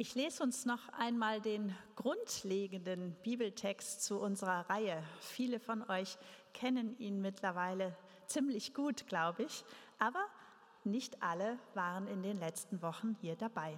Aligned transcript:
Ich 0.00 0.14
lese 0.14 0.44
uns 0.44 0.64
noch 0.64 0.88
einmal 0.90 1.40
den 1.40 1.76
grundlegenden 1.96 3.16
Bibeltext 3.24 4.04
zu 4.04 4.20
unserer 4.20 4.70
Reihe. 4.70 5.02
Viele 5.18 5.58
von 5.58 5.82
euch 5.90 6.16
kennen 6.54 6.96
ihn 7.00 7.20
mittlerweile 7.20 7.96
ziemlich 8.28 8.74
gut, 8.74 9.08
glaube 9.08 9.42
ich, 9.42 9.64
aber 9.98 10.24
nicht 10.84 11.20
alle 11.20 11.58
waren 11.74 12.06
in 12.06 12.22
den 12.22 12.38
letzten 12.38 12.80
Wochen 12.80 13.16
hier 13.20 13.34
dabei. 13.34 13.76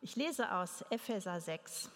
Ich 0.00 0.16
lese 0.16 0.54
aus 0.54 0.80
Epheser 0.88 1.38
6. 1.38 1.90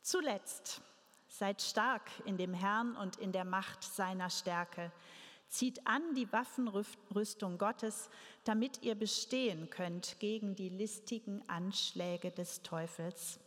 Zuletzt 0.00 0.80
seid 1.28 1.62
stark 1.62 2.10
in 2.24 2.38
dem 2.38 2.54
Herrn 2.54 2.96
und 2.96 3.18
in 3.18 3.30
der 3.30 3.44
Macht 3.44 3.84
seiner 3.84 4.30
Stärke. 4.30 4.90
Zieht 5.52 5.86
an 5.86 6.14
die 6.14 6.32
Waffenrüstung 6.32 7.58
Gottes, 7.58 8.08
damit 8.42 8.82
ihr 8.82 8.94
bestehen 8.94 9.68
könnt 9.68 10.16
gegen 10.18 10.54
die 10.54 10.70
listigen 10.70 11.46
Anschläge 11.46 12.30
des 12.30 12.62
Teufels. 12.62 13.38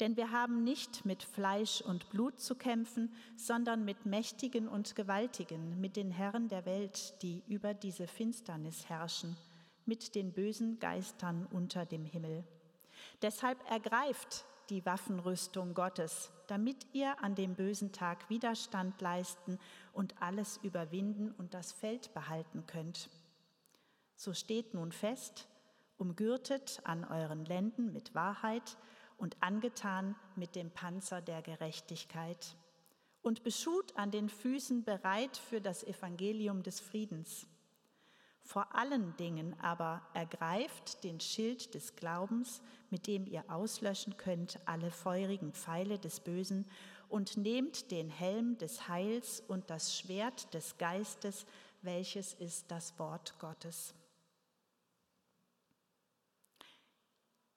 Denn 0.00 0.16
wir 0.16 0.30
haben 0.30 0.64
nicht 0.64 1.04
mit 1.04 1.22
Fleisch 1.22 1.82
und 1.82 2.08
Blut 2.08 2.40
zu 2.40 2.54
kämpfen, 2.54 3.12
sondern 3.36 3.84
mit 3.84 4.06
Mächtigen 4.06 4.66
und 4.66 4.96
Gewaltigen, 4.96 5.78
mit 5.78 5.96
den 5.96 6.10
Herren 6.10 6.48
der 6.48 6.64
Welt, 6.64 7.20
die 7.20 7.42
über 7.48 7.74
diese 7.74 8.06
Finsternis 8.06 8.88
herrschen, 8.88 9.36
mit 9.84 10.14
den 10.14 10.32
bösen 10.32 10.78
Geistern 10.78 11.46
unter 11.52 11.84
dem 11.84 12.06
Himmel. 12.06 12.44
Deshalb 13.20 13.58
ergreift 13.70 14.46
die 14.70 14.84
Waffenrüstung 14.86 15.74
Gottes, 15.74 16.32
damit 16.46 16.86
ihr 16.92 17.22
an 17.22 17.34
dem 17.34 17.54
bösen 17.54 17.92
Tag 17.92 18.28
Widerstand 18.30 19.00
leisten 19.00 19.58
und 19.92 20.20
alles 20.22 20.58
überwinden 20.62 21.32
und 21.32 21.54
das 21.54 21.72
Feld 21.72 22.12
behalten 22.14 22.66
könnt. 22.66 23.08
So 24.16 24.32
steht 24.32 24.74
nun 24.74 24.92
fest, 24.92 25.48
umgürtet 25.96 26.80
an 26.84 27.04
euren 27.04 27.44
Lenden 27.44 27.92
mit 27.92 28.14
Wahrheit 28.14 28.76
und 29.16 29.36
angetan 29.40 30.16
mit 30.36 30.54
dem 30.56 30.70
Panzer 30.70 31.20
der 31.20 31.42
Gerechtigkeit 31.42 32.56
und 33.22 33.42
beschut 33.42 33.96
an 33.96 34.10
den 34.10 34.28
Füßen 34.28 34.84
bereit 34.84 35.36
für 35.36 35.60
das 35.60 35.82
Evangelium 35.82 36.62
des 36.62 36.80
Friedens. 36.80 37.46
Vor 38.44 38.74
allen 38.74 39.16
Dingen 39.16 39.58
aber 39.60 40.02
ergreift 40.12 41.02
den 41.02 41.18
Schild 41.18 41.74
des 41.74 41.96
Glaubens, 41.96 42.60
mit 42.90 43.06
dem 43.06 43.26
ihr 43.26 43.44
auslöschen 43.48 44.16
könnt 44.18 44.60
alle 44.66 44.90
feurigen 44.90 45.52
Pfeile 45.52 45.98
des 45.98 46.20
Bösen, 46.20 46.66
und 47.08 47.36
nehmt 47.36 47.90
den 47.90 48.10
Helm 48.10 48.58
des 48.58 48.88
Heils 48.88 49.40
und 49.46 49.70
das 49.70 49.96
Schwert 49.96 50.52
des 50.52 50.78
Geistes, 50.78 51.46
welches 51.82 52.34
ist 52.34 52.70
das 52.70 52.98
Wort 52.98 53.38
Gottes. 53.38 53.94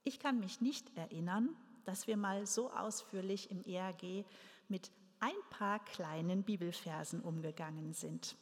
Ich 0.04 0.20
kann 0.20 0.40
mich 0.40 0.62
nicht 0.62 0.96
erinnern, 0.96 1.50
dass 1.86 2.08
wir 2.08 2.18
mal 2.18 2.46
so 2.46 2.72
ausführlich 2.72 3.50
im 3.52 3.64
ERG 3.64 4.26
mit 4.68 4.92
ein 5.20 5.36
paar 5.50 5.84
kleinen 5.84 6.44
Bibelversen 6.44 7.22
umgegangen 7.22 7.94
sind. 7.94 8.38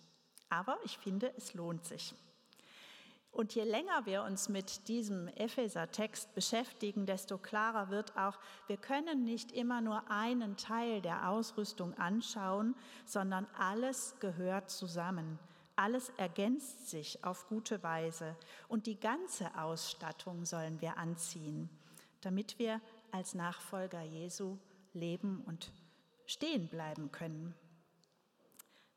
Aber 0.49 0.77
ich 0.83 0.97
finde, 0.97 1.33
es 1.37 1.53
lohnt 1.53 1.85
sich. 1.85 2.13
Und 3.35 3.53
je 3.53 3.65
länger 3.65 4.05
wir 4.05 4.23
uns 4.23 4.47
mit 4.47 4.87
diesem 4.87 5.27
Epheser-Text 5.27 6.33
beschäftigen, 6.35 7.05
desto 7.05 7.37
klarer 7.37 7.89
wird 7.89 8.15
auch, 8.15 8.39
wir 8.67 8.77
können 8.77 9.25
nicht 9.25 9.51
immer 9.51 9.81
nur 9.81 10.09
einen 10.09 10.55
Teil 10.55 11.01
der 11.01 11.29
Ausrüstung 11.29 11.93
anschauen, 11.95 12.75
sondern 13.05 13.45
alles 13.59 14.15
gehört 14.21 14.69
zusammen. 14.69 15.37
Alles 15.75 16.13
ergänzt 16.15 16.89
sich 16.89 17.25
auf 17.25 17.49
gute 17.49 17.83
Weise 17.83 18.37
und 18.69 18.87
die 18.87 18.97
ganze 18.97 19.53
Ausstattung 19.59 20.45
sollen 20.45 20.79
wir 20.79 20.95
anziehen, 20.97 21.69
damit 22.21 22.57
wir 22.57 22.79
als 23.11 23.33
Nachfolger 23.33 24.01
Jesu 24.01 24.57
leben 24.93 25.43
und 25.45 25.73
stehen 26.25 26.69
bleiben 26.69 27.11
können. 27.11 27.53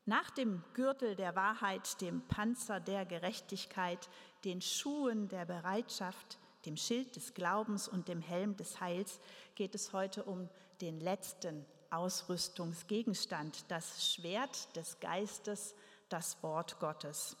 Nach 0.09 0.31
dem 0.31 0.63
Gürtel 0.73 1.15
der 1.15 1.35
Wahrheit, 1.35 2.01
dem 2.01 2.27
Panzer 2.27 2.79
der 2.79 3.05
Gerechtigkeit, 3.05 4.09
den 4.43 4.59
Schuhen 4.59 5.27
der 5.27 5.45
Bereitschaft, 5.45 6.39
dem 6.65 6.77
Schild 6.77 7.15
des 7.15 7.35
Glaubens 7.35 7.87
und 7.87 8.07
dem 8.07 8.19
Helm 8.19 8.57
des 8.57 8.81
Heils 8.81 9.19
geht 9.53 9.75
es 9.75 9.93
heute 9.93 10.23
um 10.23 10.49
den 10.81 10.99
letzten 10.99 11.63
Ausrüstungsgegenstand, 11.91 13.69
das 13.69 14.11
Schwert 14.11 14.75
des 14.75 14.99
Geistes, 14.99 15.75
das 16.09 16.41
Wort 16.41 16.79
Gottes. 16.79 17.37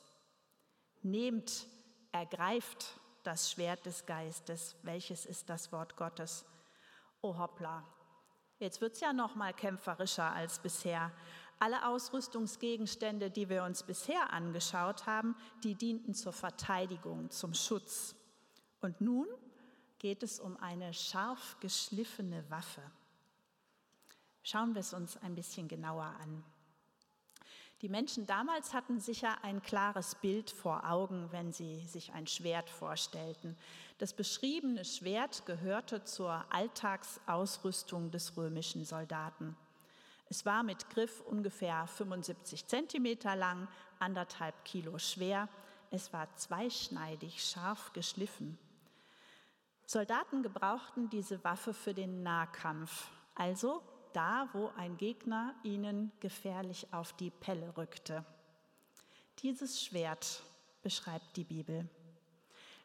Nehmt, 1.01 1.65
ergreift 2.11 2.99
das 3.23 3.49
Schwert 3.49 3.83
des 3.87 4.05
Geistes, 4.05 4.75
welches 4.83 5.25
ist 5.25 5.49
das 5.49 5.71
Wort 5.71 5.95
Gottes. 5.95 6.45
Oh 7.21 7.35
hoppla, 7.35 7.83
jetzt 8.59 8.79
wird 8.79 8.93
es 8.93 8.99
ja 8.99 9.11
noch 9.11 9.33
mal 9.33 9.55
kämpferischer 9.55 10.31
als 10.31 10.59
bisher. 10.59 11.11
Alle 11.59 11.85
Ausrüstungsgegenstände, 11.85 13.29
die 13.29 13.49
wir 13.49 13.63
uns 13.63 13.83
bisher 13.83 14.31
angeschaut 14.31 15.05
haben, 15.05 15.35
die 15.63 15.75
dienten 15.75 16.13
zur 16.13 16.31
Verteidigung, 16.31 17.29
zum 17.31 17.53
Schutz. 17.53 18.15
Und 18.81 19.01
nun 19.01 19.27
geht 19.99 20.23
es 20.23 20.39
um 20.39 20.55
eine 20.57 20.93
scharf 20.93 21.57
geschliffene 21.59 22.49
Waffe. 22.49 22.81
Schauen 24.43 24.73
wir 24.73 24.79
es 24.79 24.93
uns 24.93 25.17
ein 25.17 25.35
bisschen 25.35 25.67
genauer 25.67 26.15
an. 26.21 26.43
Die 27.81 27.89
Menschen 27.89 28.25
damals 28.25 28.73
hatten 28.73 28.99
sicher 28.99 29.41
ein 29.43 29.61
klares 29.61 30.15
Bild 30.15 30.49
vor 30.51 30.89
Augen, 30.89 31.29
wenn 31.31 31.53
sie 31.53 31.81
sich 31.85 32.11
ein 32.11 32.27
Schwert 32.27 32.69
vorstellten. 32.69 33.57
Das 33.99 34.13
beschriebene 34.13 34.83
Schwert 34.83 35.45
gehörte 35.45 36.03
zur 36.03 36.43
Alltagsausrüstung 36.49 38.11
des 38.11 38.35
römischen 38.35 38.83
Soldaten. 38.83 39.55
Es 40.29 40.45
war 40.45 40.61
mit 40.61 40.89
Griff 40.91 41.21
ungefähr 41.21 41.87
75 41.87 42.67
Zentimeter 42.67 43.35
lang, 43.35 43.67
anderthalb 43.97 44.63
Kilo 44.63 44.99
schwer. 44.99 45.49
Es 45.89 46.13
war 46.13 46.33
zweischneidig, 46.35 47.43
scharf 47.43 47.91
geschliffen. 47.93 48.59
Soldaten 49.87 50.43
gebrauchten 50.43 51.09
diese 51.09 51.43
Waffe 51.43 51.73
für 51.73 51.95
den 51.95 52.21
Nahkampf, 52.21 53.09
also 53.33 53.81
da, 54.13 54.47
wo 54.53 54.71
ein 54.77 54.97
Gegner 54.97 55.55
ihnen 55.63 56.11
gefährlich 56.19 56.93
auf 56.93 57.13
die 57.13 57.31
Pelle 57.31 57.75
rückte. 57.75 58.23
Dieses 59.39 59.83
Schwert 59.83 60.43
beschreibt 60.83 61.37
die 61.37 61.43
Bibel. 61.43 61.89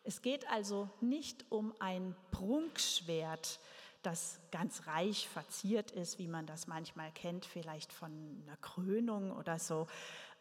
Es 0.03 0.23
geht 0.23 0.49
also 0.49 0.89
nicht 1.03 1.45
um 1.51 1.75
ein 1.79 2.17
Prunkschwert, 2.31 3.61
das 4.07 4.41
ganz 4.51 4.87
reich 4.87 5.29
verziert 5.29 5.91
ist, 5.91 6.19
wie 6.19 6.29
man 6.29 6.47
das 6.47 6.67
manchmal 6.67 7.11
kennt, 7.13 7.47
vielleicht 7.47 7.93
von 7.93 8.43
einer 8.47 8.57
Krönung 8.59 9.33
oder 9.33 9.59
so. 9.59 9.87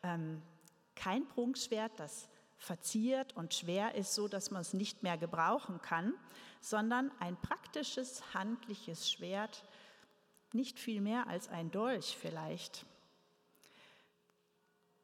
Ähm, 0.03 0.41
kein 0.95 1.27
Prunkschwert, 1.27 1.91
das 1.97 2.29
verziert 2.57 3.35
und 3.35 3.53
schwer 3.53 3.95
ist, 3.95 4.13
so 4.13 4.27
dass 4.27 4.51
man 4.51 4.61
es 4.61 4.73
nicht 4.73 5.03
mehr 5.03 5.17
gebrauchen 5.17 5.81
kann, 5.81 6.13
sondern 6.61 7.11
ein 7.19 7.35
praktisches, 7.35 8.33
handliches 8.33 9.11
Schwert, 9.11 9.63
nicht 10.53 10.79
viel 10.79 11.01
mehr 11.01 11.27
als 11.27 11.49
ein 11.49 11.71
Dolch 11.71 12.17
vielleicht. 12.17 12.85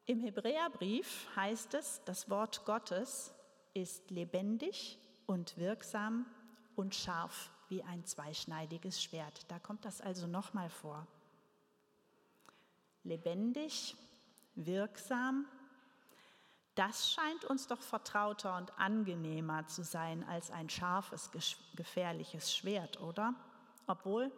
Im 0.06 0.20
Hebräerbrief 0.20 1.28
heißt 1.36 1.74
es, 1.74 2.02
das 2.04 2.30
Wort 2.30 2.64
Gottes 2.64 3.32
ist 3.74 4.10
lebendig 4.10 4.98
und 5.26 5.56
wirksam 5.58 6.26
und 6.76 6.94
scharf 6.94 7.50
wie 7.70 7.82
ein 7.82 8.04
zweischneidiges 8.04 9.02
Schwert. 9.02 9.46
Da 9.48 9.58
kommt 9.58 9.84
das 9.84 10.00
also 10.00 10.26
nochmal 10.26 10.68
vor. 10.68 11.06
Lebendig, 13.04 13.96
wirksam, 14.56 15.46
das 16.74 17.12
scheint 17.12 17.44
uns 17.44 17.66
doch 17.66 17.82
vertrauter 17.82 18.56
und 18.56 18.78
angenehmer 18.78 19.66
zu 19.66 19.82
sein 19.82 20.24
als 20.24 20.50
ein 20.50 20.70
scharfes, 20.70 21.30
gefährliches 21.74 22.54
Schwert, 22.54 23.00
oder? 23.00 23.34
Obwohl, 23.86 24.30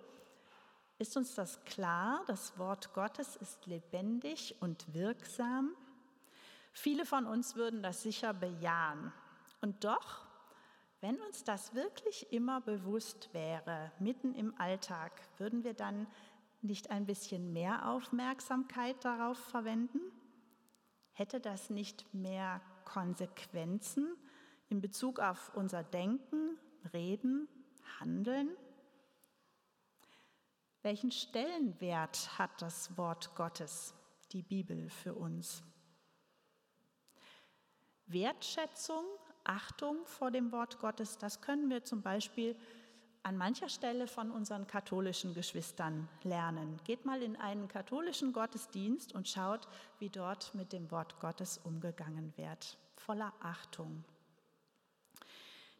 ist 0.98 1.16
uns 1.16 1.34
das 1.34 1.64
klar? 1.64 2.24
Das 2.26 2.58
Wort 2.58 2.94
Gottes 2.94 3.36
ist 3.36 3.66
lebendig 3.66 4.56
und 4.60 4.92
wirksam. 4.94 5.72
Viele 6.72 7.04
von 7.04 7.26
uns 7.26 7.54
würden 7.54 7.82
das 7.82 8.02
sicher 8.02 8.32
bejahen. 8.32 9.12
Und 9.60 9.84
doch 9.84 10.26
wenn 11.02 11.20
uns 11.20 11.42
das 11.42 11.74
wirklich 11.74 12.32
immer 12.32 12.60
bewusst 12.60 13.34
wäre, 13.34 13.90
mitten 13.98 14.34
im 14.34 14.58
Alltag, 14.58 15.20
würden 15.36 15.64
wir 15.64 15.74
dann 15.74 16.06
nicht 16.62 16.90
ein 16.90 17.06
bisschen 17.06 17.52
mehr 17.52 17.88
Aufmerksamkeit 17.88 19.04
darauf 19.04 19.36
verwenden? 19.36 20.00
Hätte 21.10 21.40
das 21.40 21.70
nicht 21.70 22.14
mehr 22.14 22.62
Konsequenzen 22.84 24.16
in 24.68 24.80
Bezug 24.80 25.18
auf 25.18 25.52
unser 25.56 25.82
Denken, 25.82 26.56
Reden, 26.92 27.48
Handeln? 27.98 28.56
Welchen 30.82 31.10
Stellenwert 31.10 32.38
hat 32.38 32.62
das 32.62 32.96
Wort 32.96 33.34
Gottes, 33.34 33.92
die 34.30 34.42
Bibel 34.42 34.88
für 34.88 35.14
uns? 35.14 35.64
Wertschätzung 38.06 39.04
Achtung 39.44 40.04
vor 40.06 40.30
dem 40.30 40.52
Wort 40.52 40.78
Gottes, 40.78 41.18
das 41.18 41.40
können 41.40 41.70
wir 41.70 41.84
zum 41.84 42.02
Beispiel 42.02 42.56
an 43.24 43.36
mancher 43.36 43.68
Stelle 43.68 44.08
von 44.08 44.30
unseren 44.30 44.66
katholischen 44.66 45.32
Geschwistern 45.34 46.08
lernen. 46.24 46.80
Geht 46.84 47.04
mal 47.04 47.22
in 47.22 47.36
einen 47.36 47.68
katholischen 47.68 48.32
Gottesdienst 48.32 49.14
und 49.14 49.28
schaut, 49.28 49.68
wie 49.98 50.10
dort 50.10 50.54
mit 50.54 50.72
dem 50.72 50.90
Wort 50.90 51.20
Gottes 51.20 51.58
umgegangen 51.58 52.32
wird. 52.36 52.76
Voller 52.96 53.32
Achtung. 53.40 54.04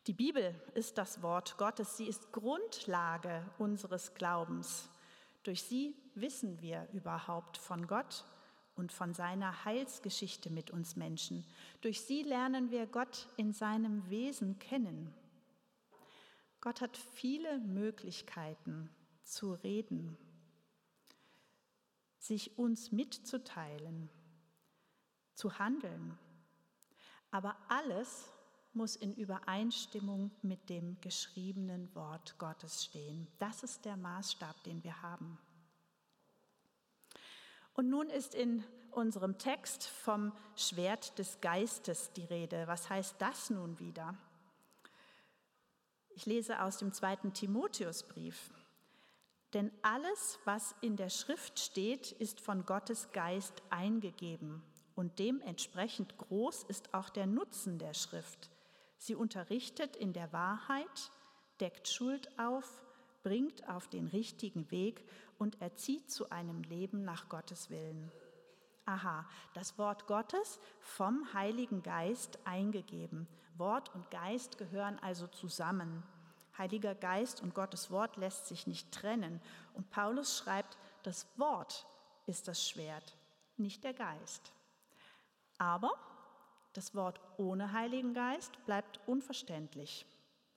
Die 0.07 0.13
Bibel 0.13 0.55
ist 0.75 0.99
das 0.99 1.23
Wort 1.23 1.57
Gottes. 1.59 1.97
Sie 1.97 2.07
ist 2.07 2.33
Grundlage 2.33 3.45
unseres 3.59 4.15
Glaubens. 4.15 4.89
Durch 5.43 5.63
sie 5.63 5.97
wissen 6.15 6.61
wir 6.61 6.89
überhaupt 6.93 7.57
von 7.57 7.87
Gott 7.87 8.25
und 8.75 8.93
von 8.93 9.15
seiner 9.15 9.65
Heilsgeschichte 9.65 10.51
mit 10.51 10.71
uns 10.71 10.97
Menschen. 10.97 11.45
Durch 11.81 12.01
sie 12.01 12.23
lernen 12.23 12.71
wir 12.71 12.87
Gott 12.87 13.29
in 13.37 13.53
seinem 13.53 14.09
Wesen 14.09 14.59
kennen. 14.59 15.13
Gott 16.61 16.81
hat 16.81 16.97
viele 16.97 17.59
Möglichkeiten 17.59 18.89
zu 19.25 19.55
reden, 19.55 20.17
sich 22.19 22.57
uns 22.57 22.93
mitzuteilen, 22.93 24.09
zu 25.35 25.59
handeln. 25.59 26.19
Aber 27.31 27.57
alles 27.69 28.29
muss 28.75 28.97
in 28.97 29.13
Übereinstimmung 29.15 30.31
mit 30.43 30.71
dem 30.71 31.01
geschriebenen 31.01 31.95
Wort 31.95 32.39
Gottes 32.39 32.85
stehen. 32.85 33.27
Das 33.39 33.63
ist 33.63 33.85
der 33.85 33.97
Maßstab, 33.97 34.63
den 34.65 34.83
wir 34.83 35.03
haben. 35.03 35.39
Und 37.75 37.89
nun 37.89 38.11
ist 38.11 38.35
in 38.35 38.65
unserem 38.91 39.39
Text 39.39 39.85
vom 39.85 40.33
Schwert 40.57 41.19
des 41.19 41.41
Geistes 41.41 42.13
die 42.13 42.25
Rede. 42.25 42.67
Was 42.67 42.91
heißt 42.91 43.17
das 43.19 43.51
nun 43.51 43.79
wieder? 43.79 44.15
Ich 46.11 46.27
lese 46.27 46.61
aus 46.63 46.77
dem 46.77 46.93
zweiten 46.93 47.33
Timotheusbrief. 47.33 48.51
Denn 49.55 49.71
alles, 49.83 50.39
was 50.45 50.75
in 50.81 50.97
der 50.97 51.11
Schrift 51.11 51.59
steht, 51.59 52.13
ist 52.13 52.41
von 52.41 52.65
Gottes 52.65 53.13
Geist 53.13 53.63
eingegeben 53.71 54.63
und 54.95 55.19
dementsprechend 55.19 56.17
groß 56.19 56.65
ist 56.65 56.95
auch 56.95 57.11
der 57.11 57.27
Nutzen 57.27 57.79
der 57.79 57.95
Schrift. 57.95 58.51
Sie 58.99 59.15
unterrichtet 59.15 59.97
in 59.97 60.13
der 60.13 60.33
Wahrheit, 60.33 61.11
deckt 61.61 61.89
Schuld 61.89 62.29
auf, 62.39 62.83
bringt 63.23 63.69
auf 63.69 63.89
den 63.89 64.07
richtigen 64.07 64.71
Weg 64.71 65.05
und 65.39 65.61
erzieht 65.61 66.11
zu 66.11 66.31
einem 66.31 66.63
Leben 66.63 67.05
nach 67.05 67.29
Gottes 67.29 67.71
Willen. 67.71 68.11
Aha, 68.85 69.25
das 69.55 69.79
Wort 69.79 70.07
Gottes 70.07 70.59
vom 70.81 71.33
Heiligen 71.35 71.83
Geist 71.83 72.39
eingegeben. 72.45 73.29
Wort 73.57 73.95
und 73.95 74.11
Geist 74.11 74.59
gehören 74.59 74.99
also 75.01 75.27
zusammen. 75.29 76.03
Heiliger 76.59 76.95
Geist 76.95 77.43
und 77.43 77.55
Gottes 77.55 77.91
Wort 77.91 78.17
lässt 78.17 78.47
sich 78.49 78.67
nicht 78.67 78.93
trennen. 78.93 79.41
Und 79.75 79.91
Paulus 79.91 80.37
schreibt, 80.37 80.79
das 81.03 81.27
Wort 81.39 81.87
ist 82.27 82.49
das 82.49 82.69
Schwert, 82.69 83.17
nicht 83.57 83.85
der 83.85 83.95
Geist. 83.95 84.53
Aber 85.59 85.93
das 86.73 86.95
Wort 86.95 87.21
ohne 87.37 87.73
Heiligen 87.73 88.15
Geist 88.15 88.65
bleibt 88.67 89.01
unverständlich, 89.07 90.07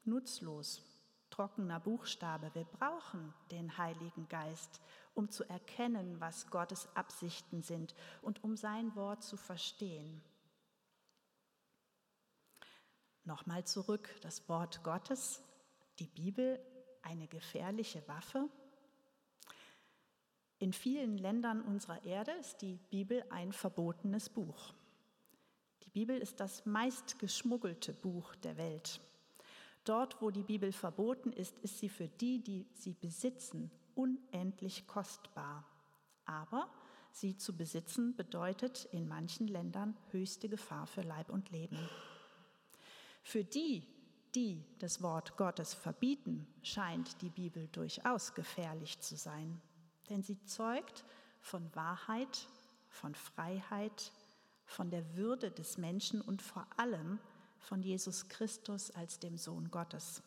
nutzlos, 0.04 0.82
trockener 1.30 1.80
Buchstabe. 1.80 2.50
Wir 2.54 2.66
brauchen 2.66 3.33
den 3.51 3.77
Heiligen 3.77 4.27
Geist, 4.27 4.81
um 5.13 5.30
zu 5.30 5.44
erkennen, 5.50 6.19
was 6.19 6.48
Gottes 6.50 6.88
Absichten 6.95 7.62
sind 7.62 7.95
und 8.22 8.44
um 8.44 8.56
sein 8.56 8.95
Wort 8.95 9.24
zu 9.24 9.38
verstehen. 9.38 10.22
Nochmal 13.24 13.63
zurück, 13.63 14.10
das 14.22 14.48
Wort 14.50 14.83
Gottes, 14.83 15.42
die 16.00 16.07
Bibel, 16.07 16.60
eine 17.01 17.28
gefährliche 17.28 18.07
Waffe. 18.07 18.50
In 20.60 20.74
vielen 20.74 21.18
Ländern 21.18 21.62
unserer 21.62 22.04
Erde 22.06 22.31
ist 22.33 22.62
die 22.62 22.78
Bibel 22.89 23.25
ein 23.30 23.51
verbotenes 23.51 24.30
Buch. 24.30 24.74
Die 25.83 25.89
Bibel 25.89 26.18
ist 26.18 26.39
das 26.39 26.66
meist 26.66 27.19
geschmuggelte 27.19 27.94
Buch 27.94 28.36
der 28.36 28.57
Welt. 28.57 29.01
Dort, 29.86 30.20
wo 30.20 30.32
die 30.32 30.44
Bibel 30.44 30.72
verboten 30.72 31.32
ist, 31.32 31.58
ist 31.60 31.80
sie 31.80 31.90
für 31.90 32.08
die, 32.08 32.44
die 32.44 32.66
sie 32.74 32.94
besitzen, 32.94 33.72
unendlich 33.94 34.88
kostbar. 34.88 35.64
Aber 36.26 36.68
sie 37.12 37.38
zu 37.38 37.56
besitzen 37.56 38.16
bedeutet 38.16 38.86
in 38.92 39.08
manchen 39.08 39.48
Ländern 39.48 39.96
höchste 40.10 40.50
Gefahr 40.50 40.88
für 40.88 41.02
Leib 41.02 41.30
und 41.30 41.52
Leben. 41.52 41.78
Für 43.22 43.44
die, 43.44 43.84
die 44.34 44.66
das 44.80 45.04
Wort 45.04 45.38
Gottes 45.38 45.76
verbieten, 45.76 46.48
scheint 46.64 47.22
die 47.22 47.30
Bibel 47.30 47.68
durchaus 47.68 48.34
gefährlich 48.34 49.00
zu 49.02 49.16
sein, 49.16 49.62
denn 50.10 50.24
sie 50.24 50.44
zeugt 50.46 51.06
von 51.40 51.74
Wahrheit, 51.76 52.48
von 52.90 53.14
Freiheit, 53.14 54.12
von 54.66 54.90
der 54.90 55.16
Würde 55.16 55.52
des 55.52 55.78
Menschen 55.78 56.22
und 56.22 56.42
vor 56.42 56.68
allem 56.76 57.20
von 57.66 57.82
Jesus 57.82 58.28
Christus 58.30 58.92
als 58.92 59.20
dem 59.20 59.38
Sohn 59.38 59.70
Gottes. 59.72 60.22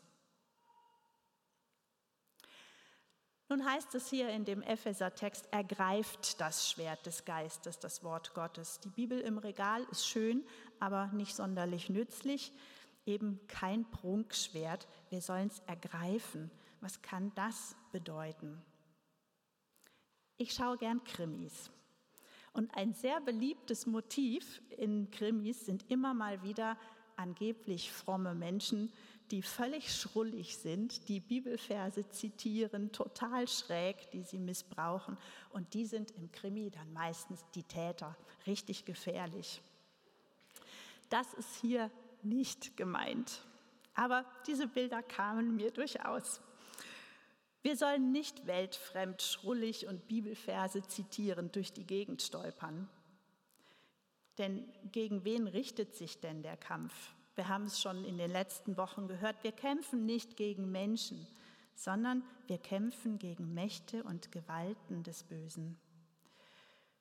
Nun 3.48 3.64
heißt 3.64 3.94
es 3.94 4.10
hier 4.10 4.28
in 4.28 4.44
dem 4.44 4.60
Epheser-Text, 4.60 5.48
ergreift 5.52 6.38
das 6.38 6.70
Schwert 6.70 7.06
des 7.06 7.24
Geistes, 7.24 7.78
das 7.78 8.04
Wort 8.04 8.34
Gottes. 8.34 8.78
Die 8.80 8.90
Bibel 8.90 9.18
im 9.20 9.38
Regal 9.38 9.84
ist 9.90 10.06
schön, 10.06 10.44
aber 10.80 11.06
nicht 11.08 11.34
sonderlich 11.34 11.88
nützlich 11.88 12.52
eben 13.08 13.40
kein 13.48 13.90
Prunkschwert, 13.90 14.86
wir 15.08 15.22
sollen 15.22 15.48
es 15.48 15.60
ergreifen. 15.60 16.50
Was 16.80 17.00
kann 17.00 17.32
das 17.34 17.74
bedeuten? 17.90 18.62
Ich 20.36 20.52
schaue 20.52 20.76
gern 20.76 21.02
Krimis. 21.02 21.70
Und 22.52 22.74
ein 22.76 22.92
sehr 22.92 23.20
beliebtes 23.20 23.86
Motiv 23.86 24.62
in 24.76 25.10
Krimis 25.10 25.64
sind 25.64 25.90
immer 25.90 26.14
mal 26.14 26.42
wieder 26.42 26.76
angeblich 27.18 27.92
fromme 27.92 28.34
Menschen, 28.34 28.92
die 29.30 29.42
völlig 29.42 29.94
schrullig 29.94 30.56
sind, 30.56 31.08
die 31.08 31.20
Bibelverse 31.20 32.08
zitieren, 32.08 32.92
total 32.92 33.46
schräg, 33.46 34.10
die 34.12 34.22
sie 34.22 34.38
missbrauchen. 34.38 35.18
Und 35.50 35.74
die 35.74 35.84
sind 35.84 36.12
im 36.12 36.32
Krimi 36.32 36.70
dann 36.70 36.92
meistens 36.92 37.44
die 37.54 37.62
Täter, 37.62 38.16
richtig 38.46 38.84
gefährlich. 38.84 39.60
Das 41.10 41.34
ist 41.34 41.60
hier 41.60 41.90
nicht 42.22 42.76
gemeint. 42.76 43.42
Aber 43.94 44.24
diese 44.46 44.66
Bilder 44.66 45.02
kamen 45.02 45.56
mir 45.56 45.70
durchaus. 45.72 46.40
Wir 47.62 47.76
sollen 47.76 48.12
nicht 48.12 48.46
weltfremd, 48.46 49.20
schrullig 49.20 49.86
und 49.88 50.06
Bibelverse 50.06 50.82
zitierend 50.82 51.56
durch 51.56 51.72
die 51.72 51.84
Gegend 51.84 52.22
stolpern. 52.22 52.88
Denn 54.38 54.72
gegen 54.92 55.24
wen 55.24 55.48
richtet 55.48 55.94
sich 55.94 56.20
denn 56.20 56.42
der 56.42 56.56
Kampf? 56.56 57.14
Wir 57.34 57.48
haben 57.48 57.64
es 57.64 57.80
schon 57.80 58.04
in 58.04 58.18
den 58.18 58.30
letzten 58.30 58.76
Wochen 58.76 59.06
gehört, 59.06 59.42
wir 59.42 59.52
kämpfen 59.52 60.06
nicht 60.06 60.36
gegen 60.36 60.70
Menschen, 60.72 61.26
sondern 61.74 62.24
wir 62.46 62.58
kämpfen 62.58 63.18
gegen 63.18 63.54
Mächte 63.54 64.02
und 64.04 64.32
Gewalten 64.32 65.02
des 65.02 65.22
Bösen. 65.22 65.78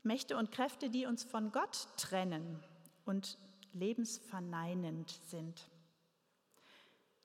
Mächte 0.03 0.37
und 0.37 0.51
Kräfte, 0.51 0.89
die 0.89 1.05
uns 1.05 1.23
von 1.23 1.51
Gott 1.51 1.87
trennen 1.97 2.63
und 3.05 3.37
lebensverneinend 3.73 5.09
sind. 5.27 5.69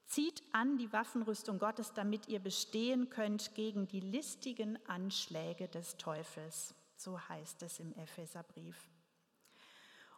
Zieht 0.07 0.43
an 0.53 0.77
die 0.77 0.93
Waffenrüstung 0.93 1.59
Gottes, 1.59 1.93
damit 1.95 2.29
ihr 2.29 2.41
bestehen 2.41 3.09
könnt 3.09 3.55
gegen 3.55 3.89
die 3.89 4.01
listigen 4.01 4.79
Anschläge 4.87 5.69
des 5.69 5.97
Teufels. 5.97 6.75
So 6.97 7.19
heißt 7.19 7.63
es 7.63 7.81
im 7.81 7.95
Epheserbrief. 7.95 8.91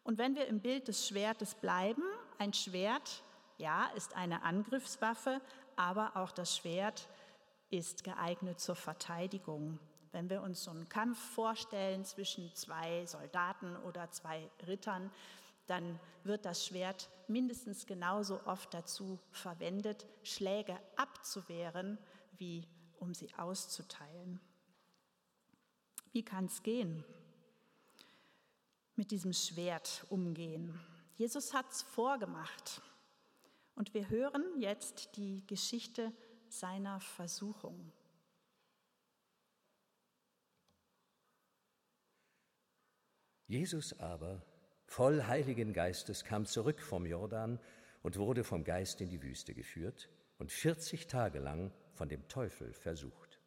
Und 0.05 0.19
wenn 0.19 0.37
wir 0.37 0.47
im 0.47 0.61
Bild 0.61 0.87
des 0.89 1.09
Schwertes 1.09 1.55
bleiben, 1.55 2.03
ein 2.39 2.53
Schwert, 2.53 3.23
ja, 3.57 3.87
ist 3.97 4.15
eine 4.15 4.43
Angriffswaffe, 4.43 5.41
aber 5.77 6.17
auch 6.17 6.31
das 6.31 6.57
Schwert 6.57 7.09
ist 7.71 8.05
geeignet 8.05 8.61
zur 8.61 8.77
Verteidigung. 8.77 9.79
Wenn 10.13 10.31
wir 10.31 10.43
uns 10.43 10.63
so 10.63 10.71
einen 10.71 10.89
Kampf 10.89 11.19
vorstellen 11.19 12.05
zwischen 12.05 12.55
zwei 12.55 13.05
Soldaten 13.07 13.77
oder 13.79 14.11
zwei 14.11 14.49
Rittern, 14.67 15.11
dann 15.67 15.99
wird 16.23 16.45
das 16.45 16.67
Schwert 16.67 17.09
mindestens 17.27 17.87
genauso 17.87 18.41
oft 18.45 18.73
dazu 18.75 19.19
verwendet, 19.31 20.07
Schläge 20.23 20.79
abzuwehren, 20.97 21.99
wie 22.37 22.69
um 22.99 23.15
sie 23.15 23.35
auszuteilen. 23.37 24.41
Wie 26.13 26.23
kann 26.23 26.45
es 26.45 26.63
gehen? 26.63 27.05
Mit 28.97 29.11
diesem 29.11 29.33
Schwert 29.33 30.07
umgehen. 30.09 30.79
Jesus 31.17 31.53
hat 31.53 31.71
es 31.71 31.83
vorgemacht. 31.83 32.83
Und 33.75 33.93
wir 33.93 34.09
hören 34.09 34.45
jetzt 34.59 35.17
die 35.17 35.45
Geschichte 35.47 36.13
seiner 36.49 37.01
Versuchung. 37.01 37.93
Jesus 43.47 43.99
aber 43.99 44.43
voll 44.87 45.25
Heiligen 45.25 45.73
Geistes, 45.73 46.25
kam 46.25 46.47
zurück 46.47 46.81
vom 46.81 47.05
Jordan 47.05 47.59
und 48.03 48.17
wurde 48.17 48.45
vom 48.45 48.65
Geist 48.65 49.01
in 49.01 49.11
die 49.11 49.23
Wüste 49.23 49.55
geführt 49.55 50.09
und 50.39 50.53
40 50.53 51.07
Tage 51.07 51.41
lang 51.41 51.73
von 51.93 52.09
dem 52.09 52.27
Teufel 52.29 52.73
versucht. 52.73 53.41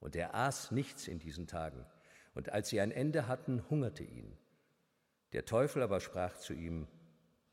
Und 0.00 0.16
er 0.16 0.34
aß 0.34 0.72
nichts 0.72 1.08
in 1.08 1.18
diesen 1.18 1.46
Tagen, 1.46 1.86
und 2.34 2.50
als 2.50 2.68
sie 2.68 2.80
ein 2.80 2.90
Ende 2.90 3.28
hatten, 3.28 3.62
hungerte 3.70 4.02
ihn. 4.02 4.36
Der 5.34 5.44
Teufel 5.44 5.82
aber 5.82 5.98
sprach 6.00 6.36
zu 6.36 6.54
ihm, 6.54 6.86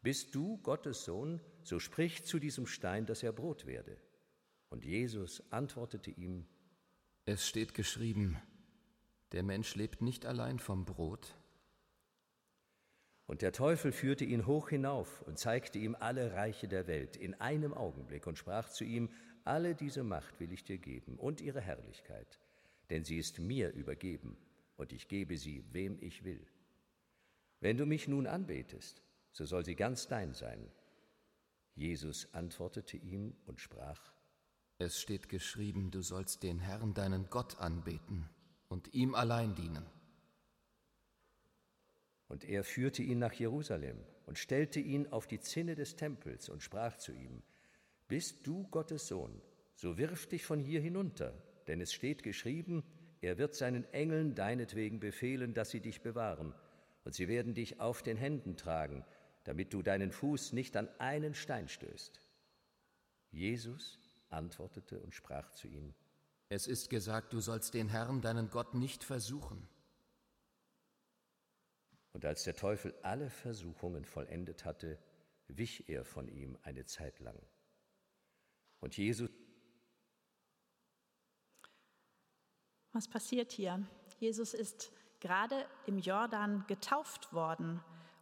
Bist 0.04 0.36
du 0.36 0.60
Gottes 0.60 1.04
Sohn, 1.04 1.42
so 1.64 1.80
sprich 1.80 2.24
zu 2.24 2.38
diesem 2.38 2.68
Stein, 2.68 3.08
dass 3.08 3.24
er 3.24 3.34
Brot 3.34 3.66
werde. 3.66 3.98
Und 4.70 4.86
Jesus 4.86 5.44
antwortete 5.52 6.12
ihm, 6.12 6.46
Es 7.26 7.48
steht 7.48 7.74
geschrieben, 7.74 8.40
der 9.32 9.42
Mensch 9.42 9.74
lebt 9.74 10.04
nicht 10.04 10.28
allein 10.28 10.60
vom 10.60 10.86
Brot. 10.86 11.36
Und 13.26 13.42
der 13.42 13.52
Teufel 13.52 13.92
führte 13.92 14.26
ihn 14.26 14.46
hoch 14.46 14.70
hinauf 14.70 15.24
und 15.24 15.40
zeigte 15.40 15.80
ihm 15.80 15.96
alle 16.00 16.34
Reiche 16.34 16.68
der 16.68 16.86
Welt 16.86 17.16
in 17.16 17.34
einem 17.36 17.74
Augenblick 17.74 18.28
und 18.28 18.38
sprach 18.38 18.70
zu 18.70 18.84
ihm, 18.84 19.10
alle 19.44 19.74
diese 19.74 20.04
Macht 20.04 20.40
will 20.40 20.52
ich 20.52 20.64
dir 20.64 20.78
geben 20.78 21.18
und 21.18 21.42
ihre 21.42 21.62
Herrlichkeit, 21.62 22.40
denn 22.92 23.04
sie 23.04 23.18
ist 23.18 23.40
mir 23.40 23.72
übergeben 23.72 24.38
und 24.76 24.94
ich 24.94 25.08
gebe 25.08 25.36
sie, 25.36 25.64
wem 25.72 25.98
ich 26.00 26.24
will. 26.24 26.46
Wenn 27.62 27.77
du 27.77 27.86
mich 27.86 28.08
nun 28.08 28.25
anbetest, 28.25 29.03
so 29.32 29.46
soll 29.46 29.63
sie 29.63 29.75
ganz 29.75 30.08
dein 30.08 30.34
sein. 30.34 30.70
Jesus 31.75 32.27
antwortete 32.34 32.98
ihm 32.98 33.36
und 33.46 33.62
sprach, 33.62 34.12
Es 34.80 35.00
steht 35.00 35.30
geschrieben, 35.30 35.91
du 35.91 36.01
sollst 36.01 36.44
den 36.44 36.60
Herrn, 36.60 36.96
deinen 36.96 37.30
Gott, 37.30 37.60
anbeten 37.60 38.27
und 38.68 38.94
ihm 38.94 39.13
allein 39.13 39.53
dienen. 39.53 39.86
Und 42.27 42.44
er 42.44 42.63
führte 42.63 43.03
ihn 43.03 43.20
nach 43.20 43.34
Jerusalem 43.34 43.98
und 44.25 44.39
stellte 44.39 44.80
ihn 44.80 45.08
auf 45.08 45.27
die 45.27 45.39
Zinne 45.39 45.75
des 45.75 45.96
Tempels 45.96 46.50
und 46.50 46.63
sprach 46.63 46.98
zu 46.98 47.13
ihm, 47.13 47.44
Bist 48.08 48.48
du 48.48 48.68
Gottes 48.70 49.08
Sohn, 49.08 49.39
so 49.75 49.98
wirf 49.98 50.27
dich 50.27 50.46
von 50.46 50.60
hier 50.60 50.82
hinunter, 50.82 51.34
denn 51.68 51.80
es 51.80 51.94
steht 51.94 52.24
geschrieben, 52.24 52.84
er 53.22 53.38
wird 53.38 53.53
seinen 53.53 53.84
Engeln 53.94 54.34
deinetwegen 54.34 55.00
befehlen, 55.00 55.53
dass 55.53 55.70
sie 55.70 55.80
dich 55.80 56.01
bewahren, 56.01 56.56
und 57.03 57.15
sie 57.15 57.27
werden 57.27 57.53
dich 57.53 57.79
auf 57.79 58.03
den 58.03 58.17
Händen 58.17 58.58
tragen, 58.58 59.05
damit 59.43 59.74
du 59.74 59.81
deinen 59.81 60.12
Fuß 60.12 60.53
nicht 60.53 60.77
an 60.77 60.88
einen 61.00 61.34
Stein 61.34 61.67
stößt. 61.67 62.22
Jesus 63.31 64.00
antwortete 64.29 65.00
und 65.00 65.13
sprach 65.13 65.51
zu 65.51 65.67
ihm, 65.67 65.93
Es 66.50 66.67
ist 66.67 66.89
gesagt, 66.89 67.34
du 67.34 67.39
sollst 67.39 67.74
den 67.74 67.89
Herrn, 67.89 68.22
deinen 68.22 68.50
Gott, 68.50 68.74
nicht 68.74 69.03
versuchen. 69.03 69.67
Und 72.13 72.25
als 72.25 72.43
der 72.43 72.55
Teufel 72.55 72.93
alle 73.03 73.29
Versuchungen 73.29 74.05
vollendet 74.05 74.65
hatte, 74.65 75.00
wich 75.48 75.89
er 75.89 76.03
von 76.03 76.27
ihm 76.27 76.58
eine 76.63 76.86
Zeit 76.86 77.20
lang. 77.20 77.39
Und 78.79 78.98
Jesus. 78.98 79.29
Was 82.91 83.08
passiert 83.08 83.51
hier? 83.53 83.88
Jesus 84.20 84.53
ist 84.53 84.91
gerade 85.22 85.66
im 85.86 86.00
Jordan 86.00 86.66
getauft 86.68 87.32
worden 87.34 87.80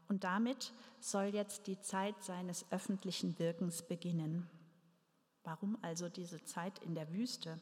und 0.07 0.23
damit 0.23 0.73
soll 0.99 1.25
jetzt 1.25 1.67
die 1.67 1.79
Zeit 1.79 2.21
seines 2.23 2.65
öffentlichen 2.71 3.39
Wirkens 3.39 3.81
beginnen. 3.81 4.49
Warum 5.43 5.77
also 5.81 6.09
diese 6.09 6.43
Zeit 6.43 6.79
in 6.79 6.95
der 6.95 7.11
Wüste? 7.11 7.59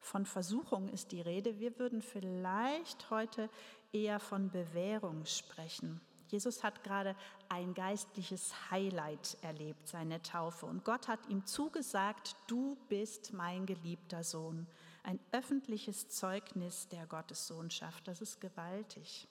Von 0.00 0.26
Versuchung 0.26 0.88
ist 0.88 1.12
die 1.12 1.20
Rede. 1.20 1.58
Wir 1.58 1.78
würden 1.78 2.02
vielleicht 2.02 3.10
heute 3.10 3.50
eher 3.92 4.20
von 4.20 4.50
Bewährung 4.50 5.24
sprechen. 5.24 6.00
Jesus 6.28 6.62
hat 6.62 6.84
gerade 6.84 7.16
ein 7.48 7.72
geistliches 7.72 8.70
Highlight 8.70 9.38
erlebt, 9.42 9.88
seine 9.88 10.20
Taufe. 10.22 10.66
Und 10.66 10.84
Gott 10.84 11.08
hat 11.08 11.26
ihm 11.28 11.46
zugesagt, 11.46 12.36
du 12.46 12.76
bist 12.88 13.32
mein 13.32 13.64
geliebter 13.64 14.22
Sohn. 14.22 14.66
Ein 15.08 15.20
öffentliches 15.32 16.10
Zeugnis 16.10 16.86
der 16.88 17.06
Gottessohnschaft. 17.06 18.06
Das 18.06 18.20
ist 18.20 18.42
gewaltig. 18.42 19.26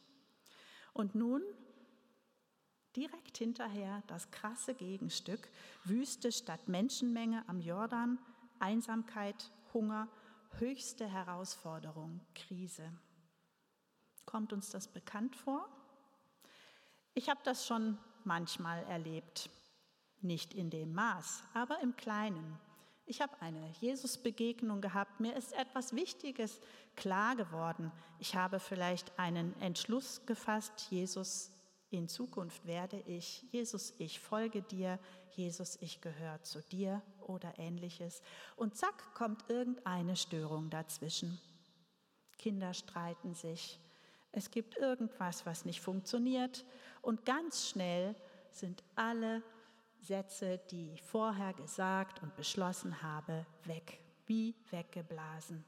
Und 0.92 1.14
nun 1.14 1.44
direkt 2.96 3.38
hinterher 3.38 4.02
das 4.08 4.32
krasse 4.32 4.74
Gegenstück. 4.74 5.48
Wüste 5.84 6.32
statt 6.32 6.68
Menschenmenge 6.68 7.48
am 7.48 7.62
Jordan, 7.62 8.18
Einsamkeit, 8.58 9.52
Hunger, 9.72 10.08
höchste 10.58 11.06
Herausforderung, 11.06 12.22
Krise. 12.34 12.92
Kommt 14.26 14.54
uns 14.54 14.72
das 14.72 14.88
bekannt 14.88 15.36
vor? 15.36 15.70
Ich 17.14 17.30
habe 17.30 17.42
das 17.44 17.68
schon 17.68 18.00
manchmal 18.24 18.84
erlebt. 18.86 19.52
Nicht 20.22 20.56
in 20.56 20.72
dem 20.72 20.96
Maß, 20.96 21.44
aber 21.54 21.82
im 21.82 21.96
Kleinen. 21.96 22.60
Ich 23.10 23.22
habe 23.22 23.42
eine 23.42 23.70
Jesus-Begegnung 23.80 24.82
gehabt. 24.82 25.22
Mir 25.22 25.34
ist 25.38 25.54
etwas 25.54 25.96
Wichtiges 25.96 26.60
klar 26.98 27.38
geworden. 27.38 27.90
Ich 28.20 28.36
habe 28.36 28.60
vielleicht 28.60 29.18
einen 29.18 29.58
Entschluss 29.62 30.26
gefasst, 30.26 30.88
Jesus, 30.90 31.54
in 31.90 32.10
Zukunft 32.10 32.66
werde 32.68 33.00
ich, 33.08 33.46
Jesus, 33.50 33.94
ich 33.98 34.20
folge 34.20 34.62
dir, 34.62 35.00
Jesus, 35.38 35.78
ich 35.80 36.02
gehöre 36.02 36.44
zu 36.44 36.62
dir 36.62 37.02
oder 37.22 37.58
ähnliches. 37.58 38.22
Und 38.58 38.76
zack, 38.76 39.14
kommt 39.14 39.50
irgendeine 39.50 40.18
Störung 40.18 40.70
dazwischen. 40.70 41.40
Kinder 42.38 42.74
streiten 42.74 43.34
sich, 43.34 43.80
es 44.34 44.52
gibt 44.52 44.76
irgendwas, 44.76 45.46
was 45.46 45.64
nicht 45.64 45.80
funktioniert 45.80 46.66
und 47.02 47.24
ganz 47.26 47.70
schnell 47.70 48.16
sind 48.52 48.84
alle 48.96 49.42
Sätze, 50.02 50.60
die 50.72 50.92
ich 50.92 51.02
vorher 51.02 51.54
gesagt 51.54 52.22
und 52.22 52.36
beschlossen 52.36 53.02
habe, 53.02 53.46
weg, 53.66 54.00
wie 54.26 54.56
weggeblasen, 54.70 55.64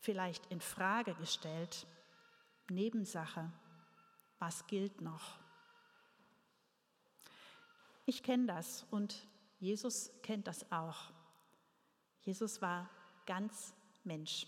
vielleicht 0.00 0.46
in 0.46 0.60
Frage 0.60 1.14
gestellt. 1.14 1.86
Nebensache, 2.68 3.50
was 4.38 4.66
gilt 4.66 5.00
noch? 5.00 5.38
Ich 8.04 8.22
kenne 8.22 8.46
das 8.46 8.84
und 8.90 9.26
Jesus 9.58 10.10
kennt 10.22 10.46
das 10.46 10.70
auch. 10.70 11.10
Jesus 12.22 12.60
war 12.60 12.88
ganz 13.26 13.74
Mensch. 14.04 14.46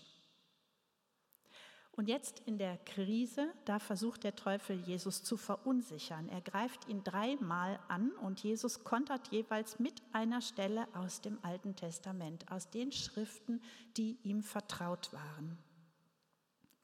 Und 1.99 2.07
jetzt 2.07 2.41
in 2.45 2.57
der 2.57 2.77
Krise, 2.77 3.53
da 3.65 3.77
versucht 3.77 4.23
der 4.23 4.33
Teufel 4.33 4.79
Jesus 4.79 5.21
zu 5.21 5.35
verunsichern. 5.35 6.29
Er 6.29 6.39
greift 6.39 6.87
ihn 6.87 7.03
dreimal 7.03 7.77
an 7.89 8.11
und 8.21 8.41
Jesus 8.41 8.85
kontert 8.85 9.27
jeweils 9.33 9.79
mit 9.79 10.01
einer 10.13 10.39
Stelle 10.39 10.87
aus 10.93 11.19
dem 11.19 11.37
Alten 11.41 11.75
Testament, 11.75 12.49
aus 12.49 12.69
den 12.69 12.93
Schriften, 12.93 13.61
die 13.97 14.17
ihm 14.23 14.43
vertraut 14.43 15.11
waren. 15.11 15.57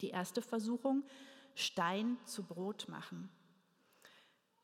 Die 0.01 0.09
erste 0.09 0.41
Versuchung, 0.41 1.05
Stein 1.53 2.17
zu 2.25 2.43
Brot 2.43 2.89
machen. 2.89 3.29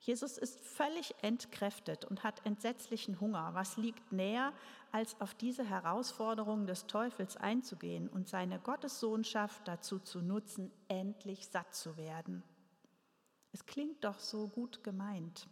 Jesus 0.01 0.39
ist 0.39 0.59
völlig 0.59 1.13
entkräftet 1.21 2.05
und 2.05 2.23
hat 2.23 2.43
entsetzlichen 2.43 3.19
Hunger. 3.19 3.53
Was 3.53 3.77
liegt 3.77 4.11
näher, 4.11 4.51
als 4.91 5.19
auf 5.21 5.35
diese 5.35 5.63
Herausforderung 5.63 6.65
des 6.65 6.87
Teufels 6.87 7.37
einzugehen 7.37 8.09
und 8.09 8.27
seine 8.27 8.57
Gottessohnschaft 8.59 9.67
dazu 9.67 9.99
zu 9.99 10.21
nutzen, 10.21 10.71
endlich 10.87 11.47
satt 11.47 11.75
zu 11.75 11.97
werden? 11.97 12.41
Es 13.51 13.67
klingt 13.67 14.03
doch 14.03 14.17
so 14.17 14.47
gut 14.47 14.83
gemeint. 14.83 15.47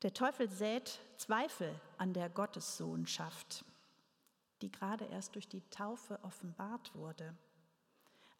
Der 0.00 0.14
Teufel 0.14 0.48
sät 0.48 0.98
Zweifel 1.18 1.78
an 1.98 2.14
der 2.14 2.30
Gottessohnschaft, 2.30 3.66
die 4.62 4.72
gerade 4.72 5.04
erst 5.04 5.34
durch 5.34 5.46
die 5.46 5.68
Taufe 5.68 6.18
offenbart 6.22 6.94
wurde. 6.94 7.36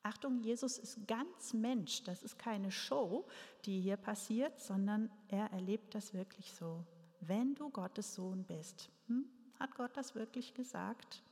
Achtung, 0.03 0.41
Jesus 0.41 0.79
ist 0.79 1.07
ganz 1.07 1.53
Mensch. 1.53 2.03
Das 2.03 2.23
ist 2.23 2.39
keine 2.39 2.73
Show, 2.73 3.27
die 3.65 3.81
hier 3.81 3.97
passiert, 3.97 4.59
sondern 4.59 5.11
er 5.29 5.53
erlebt 5.53 5.95
das 5.95 6.13
wirklich 6.13 6.53
so. 6.53 6.85
Wenn 7.21 7.55
du 7.55 7.71
Gottes 7.71 8.15
Sohn 8.15 8.45
bist, 8.45 8.91
hm, 9.07 9.27
hat 9.61 9.75
Gott 9.77 9.97
das 9.97 10.15
wirklich 10.15 10.55
gesagt? 10.55 11.23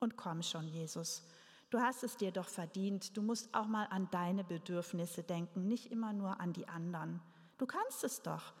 Und 0.00 0.16
komm 0.16 0.42
schon, 0.42 0.66
Jesus. 0.66 1.22
Du 1.70 1.80
hast 1.80 2.02
es 2.02 2.16
dir 2.16 2.32
doch 2.32 2.48
verdient. 2.48 3.16
Du 3.16 3.22
musst 3.22 3.54
auch 3.54 3.66
mal 3.66 3.86
an 3.86 4.08
deine 4.10 4.44
Bedürfnisse 4.44 5.22
denken, 5.22 5.68
nicht 5.68 5.90
immer 5.92 6.12
nur 6.12 6.40
an 6.40 6.52
die 6.52 6.68
anderen. 6.68 7.20
Du 7.58 7.66
kannst 7.66 8.02
es 8.04 8.22
doch. 8.22 8.52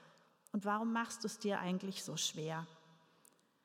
Und 0.52 0.64
warum 0.64 0.92
machst 0.92 1.24
du 1.24 1.26
es 1.26 1.38
dir 1.38 1.60
eigentlich 1.60 2.02
so 2.02 2.16
schwer? 2.16 2.66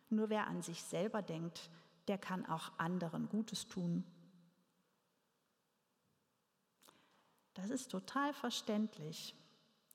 Nur 0.09 0.29
wer 0.29 0.47
an 0.47 0.61
sich 0.61 0.83
selber 0.83 1.21
denkt, 1.21 1.69
der 2.07 2.17
kann 2.17 2.45
auch 2.47 2.71
anderen 2.77 3.29
Gutes 3.29 3.67
tun. 3.67 4.03
Das 7.61 7.69
ist 7.69 7.91
total 7.91 8.33
verständlich, 8.33 9.35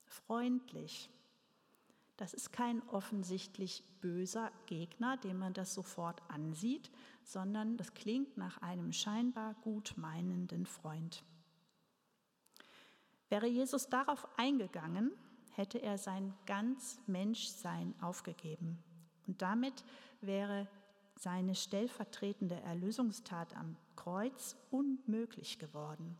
freundlich. 0.05 1.09
Das 2.15 2.33
ist 2.33 2.53
kein 2.53 2.81
offensichtlich 2.87 3.83
böser 3.99 4.51
Gegner, 4.67 5.17
dem 5.17 5.37
man 5.37 5.53
das 5.53 5.73
sofort 5.73 6.21
ansieht, 6.29 6.89
sondern 7.23 7.75
das 7.75 7.93
klingt 7.93 8.37
nach 8.37 8.61
einem 8.61 8.93
scheinbar 8.93 9.53
gut 9.55 9.95
meinenden 9.97 10.65
Freund. 10.65 11.25
Wäre 13.27 13.47
Jesus 13.47 13.89
darauf 13.89 14.25
eingegangen, 14.37 15.11
hätte 15.51 15.79
er 15.79 15.97
sein 15.97 16.33
ganz 16.45 17.01
Menschsein 17.05 17.93
aufgegeben. 17.99 18.81
Und 19.27 19.41
damit 19.41 19.83
wäre 20.21 20.69
seine 21.15 21.53
stellvertretende 21.53 22.55
Erlösungstat 22.61 23.57
am 23.57 23.75
Kreuz 23.97 24.55
unmöglich 24.71 25.59
geworden. 25.59 26.17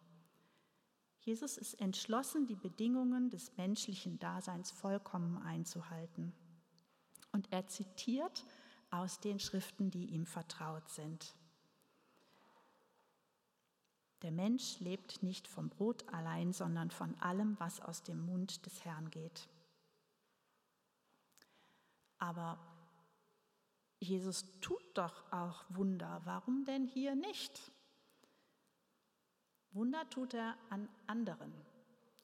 Jesus 1.27 1.57
ist 1.57 1.73
entschlossen, 1.81 2.47
die 2.47 2.55
Bedingungen 2.55 3.29
des 3.29 3.57
menschlichen 3.57 4.17
Daseins 4.17 4.71
vollkommen 4.71 5.37
einzuhalten. 5.43 6.31
Und 7.33 7.51
er 7.51 7.67
zitiert 7.67 8.45
aus 8.91 9.19
den 9.19 9.37
Schriften, 9.37 9.91
die 9.91 10.05
ihm 10.05 10.25
vertraut 10.25 10.87
sind. 10.87 11.35
Der 14.21 14.31
Mensch 14.31 14.79
lebt 14.79 15.21
nicht 15.21 15.49
vom 15.49 15.67
Brot 15.67 16.07
allein, 16.13 16.53
sondern 16.53 16.91
von 16.91 17.13
allem, 17.15 17.59
was 17.59 17.81
aus 17.81 18.03
dem 18.03 18.25
Mund 18.25 18.65
des 18.65 18.85
Herrn 18.85 19.11
geht. 19.11 19.49
Aber 22.19 22.57
Jesus 23.99 24.45
tut 24.61 24.81
doch 24.93 25.29
auch 25.33 25.65
Wunder. 25.67 26.21
Warum 26.23 26.63
denn 26.63 26.87
hier 26.87 27.15
nicht? 27.15 27.73
Wunder 29.77 30.09
tut 30.09 30.33
er 30.33 30.57
an 30.71 30.89
anderen, 31.05 31.53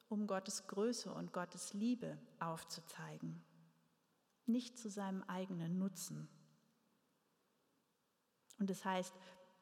um 0.10 0.26
Gottes 0.26 0.66
Größe 0.66 1.14
und 1.14 1.34
Gottes 1.34 1.76
Liebe 1.76 2.18
aufzuzeigen, 2.40 3.44
nicht 4.48 4.80
zu 4.80 4.90
seinem 4.90 5.22
eigenen 5.24 5.78
Nutzen. 5.78 6.28
Und 8.58 8.72
das 8.72 8.84
heißt, 8.84 9.14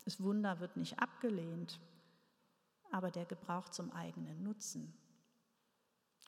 das 0.06 0.22
Wunder 0.22 0.62
wird 0.62 0.78
nicht 0.78 1.00
abgelehnt, 1.00 1.82
aber 2.92 3.12
der 3.12 3.26
Gebrauch 3.26 3.68
zum 3.68 3.92
eigenen 3.92 4.42
Nutzen. 4.42 4.98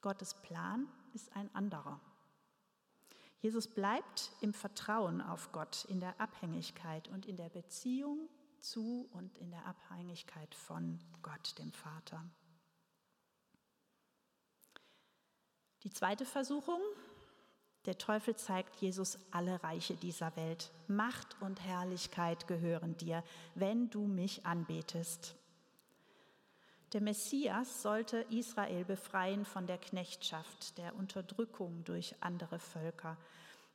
Gottes 0.02 0.34
Plan 0.34 0.86
ist 1.14 1.34
ein 1.34 1.50
anderer. 1.56 2.02
Jesus 3.40 3.68
bleibt 3.68 4.34
im 4.42 4.54
Vertrauen 4.54 5.22
auf 5.22 5.54
Gott, 5.54 5.86
in 5.86 6.02
der 6.02 6.20
Abhängigkeit 6.20 7.08
und 7.08 7.26
in 7.26 7.38
der 7.38 7.48
Beziehung 7.48 8.28
zu 8.64 9.10
und 9.12 9.38
in 9.38 9.52
der 9.52 9.66
Abhängigkeit 9.66 10.56
von 10.56 11.00
Gott, 11.22 11.58
dem 11.58 11.72
Vater. 11.72 12.24
Die 15.84 15.92
zweite 15.92 16.26
Versuchung, 16.26 16.80
der 17.86 17.98
Teufel 17.98 18.38
zeigt 18.38 18.78
Jesus 18.78 19.20
alle 19.32 19.62
Reiche 19.64 19.96
dieser 19.96 20.34
Welt. 20.38 20.72
Macht 20.88 21.36
und 21.42 21.62
Herrlichkeit 21.62 22.48
gehören 22.48 22.96
dir, 22.96 23.24
wenn 23.56 23.90
du 23.90 24.08
mich 24.08 24.46
anbetest. 24.46 25.36
Der 26.94 27.02
Messias 27.02 27.82
sollte 27.82 28.26
Israel 28.30 28.86
befreien 28.86 29.44
von 29.44 29.68
der 29.68 29.80
Knechtschaft, 29.80 30.78
der 30.78 30.96
Unterdrückung 30.96 31.84
durch 31.84 32.16
andere 32.22 32.60
Völker. 32.60 33.18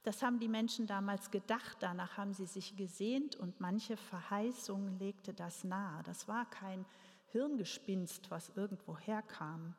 Das 0.02 0.22
haben 0.22 0.38
die 0.38 0.48
Menschen 0.48 0.86
damals 0.86 1.30
gedacht, 1.30 1.78
danach 1.80 2.16
haben 2.16 2.32
sie 2.32 2.46
sich 2.46 2.76
gesehnt 2.76 3.36
und 3.36 3.60
manche 3.60 3.96
Verheißung 3.96 4.98
legte 4.98 5.34
das 5.34 5.64
nahe. 5.64 6.02
Das 6.04 6.28
war 6.28 6.48
kein 6.48 6.86
Hirngespinst, 7.32 8.30
was 8.30 8.50
irgendwo 8.50 8.96
herkam. 8.96 9.74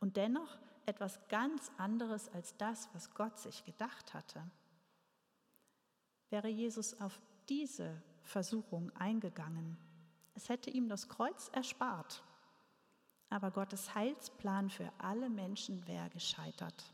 Und 0.00 0.16
dennoch 0.16 0.58
etwas 0.86 1.20
ganz 1.28 1.70
anderes 1.78 2.28
als 2.32 2.56
das, 2.56 2.88
was 2.92 3.14
Gott 3.14 3.38
sich 3.38 3.64
gedacht 3.64 4.14
hatte. 4.14 4.42
Wäre 6.30 6.48
Jesus 6.48 7.00
auf 7.00 7.20
diese 7.48 8.02
Versuchung 8.22 8.90
eingegangen, 8.96 9.76
es 10.34 10.48
hätte 10.48 10.70
ihm 10.70 10.88
das 10.88 11.08
Kreuz 11.08 11.50
erspart 11.52 12.22
aber 13.32 13.50
Gottes 13.50 13.94
Heilsplan 13.94 14.68
für 14.68 14.92
alle 14.98 15.30
Menschen 15.30 15.86
wäre 15.88 16.10
gescheitert. 16.10 16.92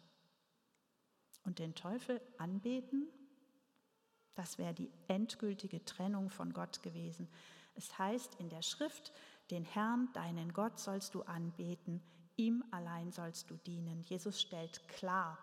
Und 1.49 1.61
den 1.61 1.75
Teufel 1.75 2.21
anbeten, 2.37 3.09
das 4.35 4.59
wäre 4.59 4.75
die 4.75 4.93
endgültige 5.07 5.83
Trennung 5.83 6.29
von 6.29 6.53
Gott 6.53 6.83
gewesen. 6.83 7.27
Es 7.75 7.99
heißt 7.99 8.35
in 8.35 8.51
der 8.51 8.61
Schrift, 8.61 9.15
den 9.51 9.65
Herrn, 9.65 10.11
deinen 10.13 10.53
Gott 10.53 10.79
sollst 10.79 11.15
du 11.15 11.23
anbeten, 11.23 12.03
ihm 12.37 12.63
allein 12.71 13.13
sollst 13.13 13.49
du 13.49 13.57
dienen. 13.57 14.03
Jesus 14.03 14.43
stellt 14.43 14.87
klar, 14.89 15.39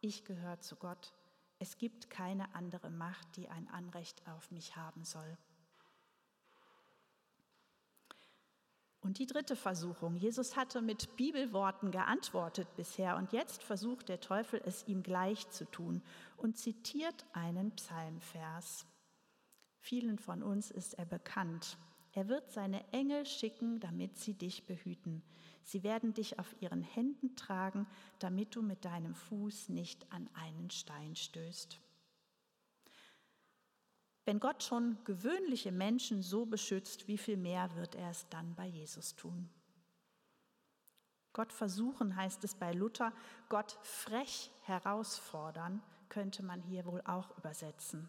ich 0.00 0.24
gehöre 0.24 0.60
zu 0.60 0.76
Gott. 0.76 1.12
Es 1.58 1.78
gibt 1.78 2.10
keine 2.10 2.54
andere 2.54 2.88
Macht, 2.88 3.36
die 3.36 3.48
ein 3.48 3.66
Anrecht 3.70 4.28
auf 4.28 4.52
mich 4.52 4.76
haben 4.76 5.02
soll. 5.02 5.36
Und 9.00 9.18
die 9.18 9.26
dritte 9.26 9.56
Versuchung. 9.56 10.16
Jesus 10.16 10.56
hatte 10.56 10.82
mit 10.82 11.16
Bibelworten 11.16 11.90
geantwortet 11.90 12.68
bisher 12.76 13.16
und 13.16 13.32
jetzt 13.32 13.62
versucht 13.62 14.10
der 14.10 14.20
Teufel 14.20 14.60
es 14.64 14.86
ihm 14.86 15.02
gleich 15.02 15.48
zu 15.48 15.64
tun 15.64 16.02
und 16.36 16.58
zitiert 16.58 17.24
einen 17.32 17.70
Psalmvers. 17.72 18.86
Vielen 19.78 20.18
von 20.18 20.42
uns 20.42 20.70
ist 20.70 20.94
er 20.94 21.06
bekannt. 21.06 21.78
Er 22.12 22.28
wird 22.28 22.50
seine 22.50 22.86
Engel 22.92 23.24
schicken, 23.24 23.80
damit 23.80 24.18
sie 24.18 24.34
dich 24.34 24.66
behüten. 24.66 25.22
Sie 25.62 25.82
werden 25.82 26.12
dich 26.12 26.38
auf 26.38 26.54
ihren 26.60 26.82
Händen 26.82 27.36
tragen, 27.36 27.86
damit 28.18 28.54
du 28.54 28.62
mit 28.62 28.84
deinem 28.84 29.14
Fuß 29.14 29.70
nicht 29.70 30.12
an 30.12 30.28
einen 30.34 30.70
Stein 30.70 31.16
stößt. 31.16 31.80
Wenn 34.30 34.38
Gott 34.38 34.62
schon 34.62 34.96
gewöhnliche 35.02 35.72
Menschen 35.72 36.22
so 36.22 36.46
beschützt, 36.46 37.08
wie 37.08 37.18
viel 37.18 37.36
mehr 37.36 37.74
wird 37.74 37.96
er 37.96 38.10
es 38.10 38.28
dann 38.28 38.54
bei 38.54 38.64
Jesus 38.64 39.16
tun? 39.16 39.50
Gott 41.32 41.52
versuchen 41.52 42.14
heißt 42.14 42.44
es 42.44 42.54
bei 42.54 42.72
Luther, 42.72 43.12
Gott 43.48 43.76
frech 43.82 44.52
herausfordern, 44.62 45.82
könnte 46.08 46.44
man 46.44 46.62
hier 46.62 46.86
wohl 46.86 47.02
auch 47.06 47.36
übersetzen. 47.38 48.08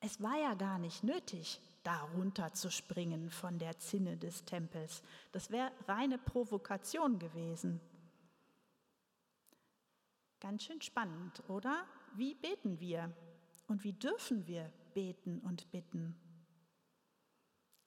Es 0.00 0.20
war 0.20 0.36
ja 0.36 0.54
gar 0.54 0.80
nicht 0.80 1.04
nötig, 1.04 1.60
da 1.84 2.00
runter 2.16 2.52
zu 2.54 2.68
springen 2.68 3.30
von 3.30 3.60
der 3.60 3.78
Zinne 3.78 4.16
des 4.16 4.46
Tempels. 4.46 5.04
Das 5.30 5.52
wäre 5.52 5.70
reine 5.86 6.18
Provokation 6.18 7.20
gewesen. 7.20 7.80
Ganz 10.40 10.64
schön 10.64 10.82
spannend, 10.82 11.40
oder? 11.46 11.86
Wie 12.16 12.34
beten 12.34 12.80
wir? 12.80 13.12
Und 13.68 13.84
wie 13.84 13.92
dürfen 13.92 14.44
wir 14.48 14.72
beten 14.98 15.38
und 15.42 15.70
bitten. 15.70 16.16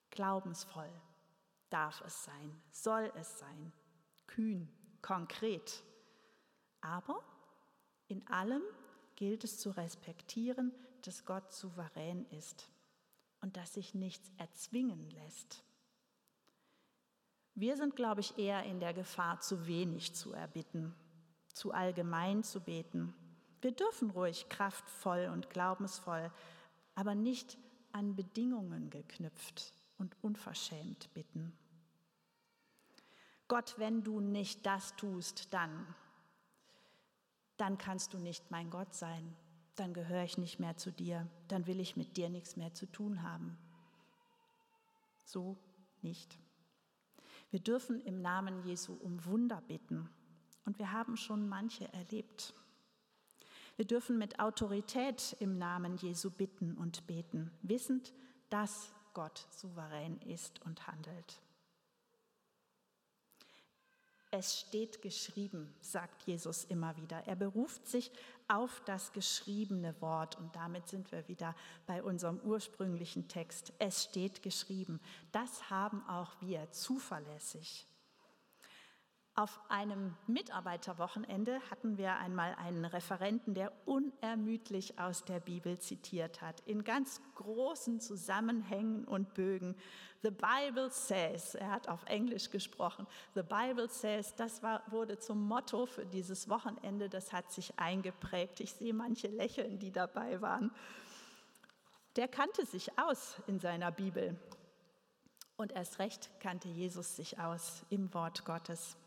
Glaubensvoll 0.08 0.88
darf 1.68 2.02
es 2.06 2.24
sein, 2.24 2.62
soll 2.70 3.12
es 3.16 3.38
sein, 3.38 3.70
kühn, 4.26 4.66
konkret. 5.02 5.82
Aber 6.80 7.22
in 8.08 8.26
allem 8.28 8.62
gilt 9.14 9.44
es 9.44 9.58
zu 9.58 9.76
respektieren, 9.76 10.72
dass 11.02 11.26
Gott 11.26 11.52
souverän 11.52 12.24
ist 12.30 12.70
und 13.42 13.58
dass 13.58 13.74
sich 13.74 13.92
nichts 13.92 14.32
erzwingen 14.38 15.10
lässt. 15.10 15.62
Wir 17.54 17.76
sind, 17.76 17.94
glaube 17.94 18.22
ich, 18.22 18.38
eher 18.38 18.62
in 18.62 18.80
der 18.80 18.94
Gefahr, 18.94 19.38
zu 19.40 19.66
wenig 19.66 20.14
zu 20.14 20.32
erbitten, 20.32 20.94
zu 21.52 21.72
allgemein 21.72 22.42
zu 22.42 22.62
beten. 22.62 23.14
Wir 23.60 23.72
dürfen 23.72 24.08
ruhig 24.08 24.48
kraftvoll 24.48 25.28
und 25.30 25.50
glaubensvoll 25.50 26.32
aber 26.94 27.14
nicht 27.14 27.58
an 27.92 28.16
Bedingungen 28.16 28.90
geknüpft 28.90 29.72
und 29.98 30.16
unverschämt 30.22 31.12
bitten. 31.14 31.52
Gott, 33.48 33.74
wenn 33.78 34.02
du 34.02 34.20
nicht 34.20 34.64
das 34.64 34.96
tust, 34.96 35.52
dann, 35.52 35.86
dann 37.56 37.76
kannst 37.76 38.14
du 38.14 38.18
nicht 38.18 38.50
mein 38.50 38.70
Gott 38.70 38.94
sein, 38.94 39.36
dann 39.76 39.92
gehöre 39.92 40.24
ich 40.24 40.38
nicht 40.38 40.58
mehr 40.58 40.76
zu 40.76 40.90
dir, 40.90 41.28
dann 41.48 41.66
will 41.66 41.80
ich 41.80 41.96
mit 41.96 42.16
dir 42.16 42.28
nichts 42.28 42.56
mehr 42.56 42.72
zu 42.72 42.86
tun 42.86 43.22
haben. 43.22 43.58
So 45.24 45.56
nicht. 46.02 46.38
Wir 47.50 47.60
dürfen 47.60 48.00
im 48.00 48.22
Namen 48.22 48.64
Jesu 48.64 48.94
um 48.94 49.24
Wunder 49.26 49.60
bitten 49.68 50.08
und 50.64 50.78
wir 50.78 50.92
haben 50.92 51.16
schon 51.16 51.48
manche 51.48 51.92
erlebt. 51.92 52.54
Wir 53.76 53.86
dürfen 53.86 54.18
mit 54.18 54.38
Autorität 54.38 55.36
im 55.40 55.58
Namen 55.58 55.96
Jesu 55.96 56.30
bitten 56.30 56.76
und 56.76 57.06
beten, 57.06 57.50
wissend, 57.62 58.12
dass 58.50 58.92
Gott 59.14 59.46
souverän 59.50 60.18
ist 60.22 60.62
und 60.64 60.86
handelt. 60.86 61.40
Es 64.34 64.60
steht 64.60 65.02
geschrieben, 65.02 65.74
sagt 65.82 66.22
Jesus 66.22 66.64
immer 66.64 66.96
wieder. 66.96 67.26
Er 67.26 67.36
beruft 67.36 67.86
sich 67.86 68.10
auf 68.48 68.80
das 68.86 69.12
geschriebene 69.12 69.94
Wort 70.00 70.38
und 70.38 70.56
damit 70.56 70.88
sind 70.88 71.12
wir 71.12 71.28
wieder 71.28 71.54
bei 71.86 72.02
unserem 72.02 72.40
ursprünglichen 72.40 73.28
Text. 73.28 73.74
Es 73.78 74.04
steht 74.04 74.42
geschrieben. 74.42 75.00
Das 75.32 75.68
haben 75.68 76.02
auch 76.08 76.40
wir 76.40 76.70
zuverlässig. 76.70 77.86
Auf 79.34 79.60
einem 79.70 80.14
Mitarbeiterwochenende 80.26 81.58
hatten 81.70 81.96
wir 81.96 82.16
einmal 82.16 82.54
einen 82.56 82.84
Referenten, 82.84 83.54
der 83.54 83.72
unermüdlich 83.86 84.98
aus 84.98 85.24
der 85.24 85.40
Bibel 85.40 85.78
zitiert 85.78 86.42
hat, 86.42 86.60
in 86.66 86.84
ganz 86.84 87.22
großen 87.36 87.98
Zusammenhängen 87.98 89.06
und 89.06 89.32
Bögen. 89.32 89.74
The 90.20 90.30
Bible 90.30 90.90
says, 90.90 91.54
er 91.54 91.70
hat 91.70 91.88
auf 91.88 92.04
Englisch 92.04 92.50
gesprochen, 92.50 93.06
The 93.34 93.42
Bible 93.42 93.88
says, 93.88 94.34
das 94.34 94.62
war, 94.62 94.82
wurde 94.88 95.18
zum 95.18 95.48
Motto 95.48 95.86
für 95.86 96.04
dieses 96.04 96.50
Wochenende, 96.50 97.08
das 97.08 97.32
hat 97.32 97.50
sich 97.50 97.78
eingeprägt. 97.78 98.60
Ich 98.60 98.74
sehe 98.74 98.92
manche 98.92 99.28
lächeln, 99.28 99.78
die 99.78 99.92
dabei 99.92 100.42
waren. 100.42 100.70
der 102.16 102.28
kannte 102.28 102.66
sich 102.66 102.98
aus 102.98 103.40
in 103.46 103.58
seiner 103.58 103.90
Bibel. 103.92 104.38
Und 105.56 105.72
erst 105.72 105.98
recht 106.00 106.30
kannte 106.40 106.68
Jesus 106.68 107.16
sich 107.16 107.38
aus 107.38 107.86
im 107.88 108.12
Wort 108.12 108.44
Gottes. 108.44 108.98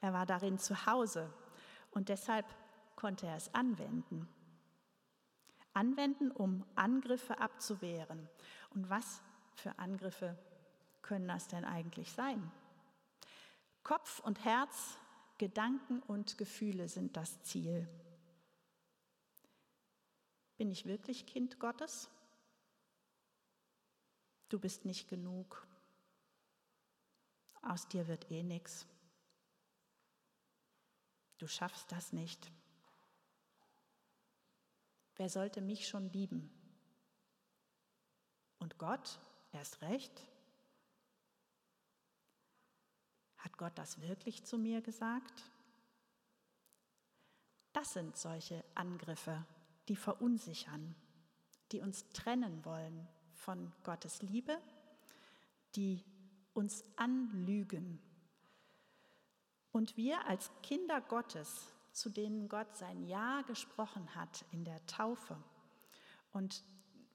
Er 0.00 0.12
war 0.12 0.26
darin 0.26 0.58
zu 0.58 0.86
Hause 0.86 1.32
und 1.90 2.08
deshalb 2.08 2.46
konnte 2.96 3.26
er 3.26 3.36
es 3.36 3.52
anwenden. 3.54 4.28
Anwenden, 5.72 6.30
um 6.30 6.64
Angriffe 6.74 7.38
abzuwehren. 7.38 8.28
Und 8.70 8.90
was 8.90 9.22
für 9.54 9.78
Angriffe 9.78 10.36
können 11.02 11.28
das 11.28 11.48
denn 11.48 11.64
eigentlich 11.64 12.12
sein? 12.12 12.50
Kopf 13.84 14.20
und 14.20 14.44
Herz, 14.44 14.98
Gedanken 15.38 16.00
und 16.02 16.36
Gefühle 16.36 16.88
sind 16.88 17.16
das 17.16 17.42
Ziel. 17.42 17.88
Bin 20.56 20.70
ich 20.72 20.84
wirklich 20.86 21.26
Kind 21.26 21.60
Gottes? 21.60 22.10
Du 24.48 24.58
bist 24.58 24.84
nicht 24.84 25.08
genug. 25.08 25.66
Aus 27.62 27.86
dir 27.86 28.08
wird 28.08 28.30
eh 28.30 28.42
nichts. 28.42 28.86
Du 31.38 31.46
schaffst 31.46 31.90
das 31.92 32.12
nicht. 32.12 32.50
Wer 35.16 35.28
sollte 35.28 35.60
mich 35.60 35.88
schon 35.88 36.10
lieben? 36.10 36.50
Und 38.58 38.78
Gott 38.78 39.20
erst 39.52 39.80
recht? 39.82 40.26
Hat 43.36 43.56
Gott 43.56 43.76
das 43.78 44.00
wirklich 44.00 44.44
zu 44.44 44.58
mir 44.58 44.82
gesagt? 44.82 45.50
Das 47.72 47.86
sind 47.90 48.16
solche 48.16 48.64
Angriffe, 48.74 49.44
die 49.88 49.96
verunsichern, 49.96 50.96
die 51.70 51.80
uns 51.80 52.08
trennen 52.10 52.64
wollen 52.64 53.08
von 53.32 53.72
Gottes 53.84 54.22
Liebe, 54.22 54.60
die 55.76 56.04
uns 56.54 56.84
anlügen. 56.96 58.00
Und 59.72 59.96
wir 59.96 60.26
als 60.26 60.50
Kinder 60.62 61.00
Gottes, 61.00 61.72
zu 61.92 62.10
denen 62.10 62.48
Gott 62.48 62.76
sein 62.76 63.02
Ja 63.04 63.42
gesprochen 63.42 64.14
hat 64.14 64.44
in 64.52 64.64
der 64.64 64.84
Taufe, 64.86 65.36
und 66.32 66.62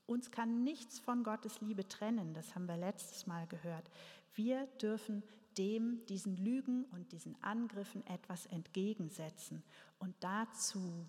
uns 0.06 0.32
kann 0.32 0.63
nichts 0.63 1.00
von 1.00 1.24
Gottes 1.24 1.62
Liebe 1.62 1.88
trennen, 1.88 2.34
das 2.34 2.56
haben 2.56 2.68
wir 2.68 2.78
letztes 2.78 3.26
Mal 3.26 3.48
gehört. 3.48 3.89
Wir 4.34 4.68
dürfen 4.82 5.24
dem, 5.58 6.06
diesen 6.08 6.36
Lügen 6.36 6.86
und 6.86 7.12
diesen 7.12 7.42
Angriffen 7.44 8.06
etwas 8.08 8.46
entgegensetzen. 8.48 9.63
Und 10.00 10.16
dazu 10.20 11.08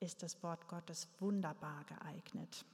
ist 0.00 0.22
das 0.22 0.42
Wort 0.42 0.68
Gottes 0.68 1.08
wunderbar 1.18 1.84
geeignet. 1.84 2.64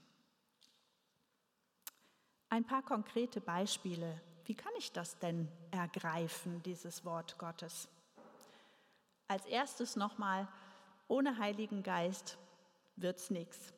Ein 2.48 2.64
paar 2.64 2.82
konkrete 2.82 3.40
Beispiele. 3.40 4.20
Wie 4.44 4.54
kann 4.54 4.72
ich 4.76 4.92
das 4.92 5.18
denn 5.18 5.48
ergreifen, 5.70 6.62
dieses 6.62 7.04
Wort 7.04 7.38
Gottes? 7.38 7.88
Als 9.28 9.46
erstes 9.46 9.96
nochmal, 9.96 10.48
ohne 11.08 11.38
Heiligen 11.38 11.82
Geist 11.82 12.38
wird 12.96 13.18
es 13.18 13.30
nichts. 13.30 13.72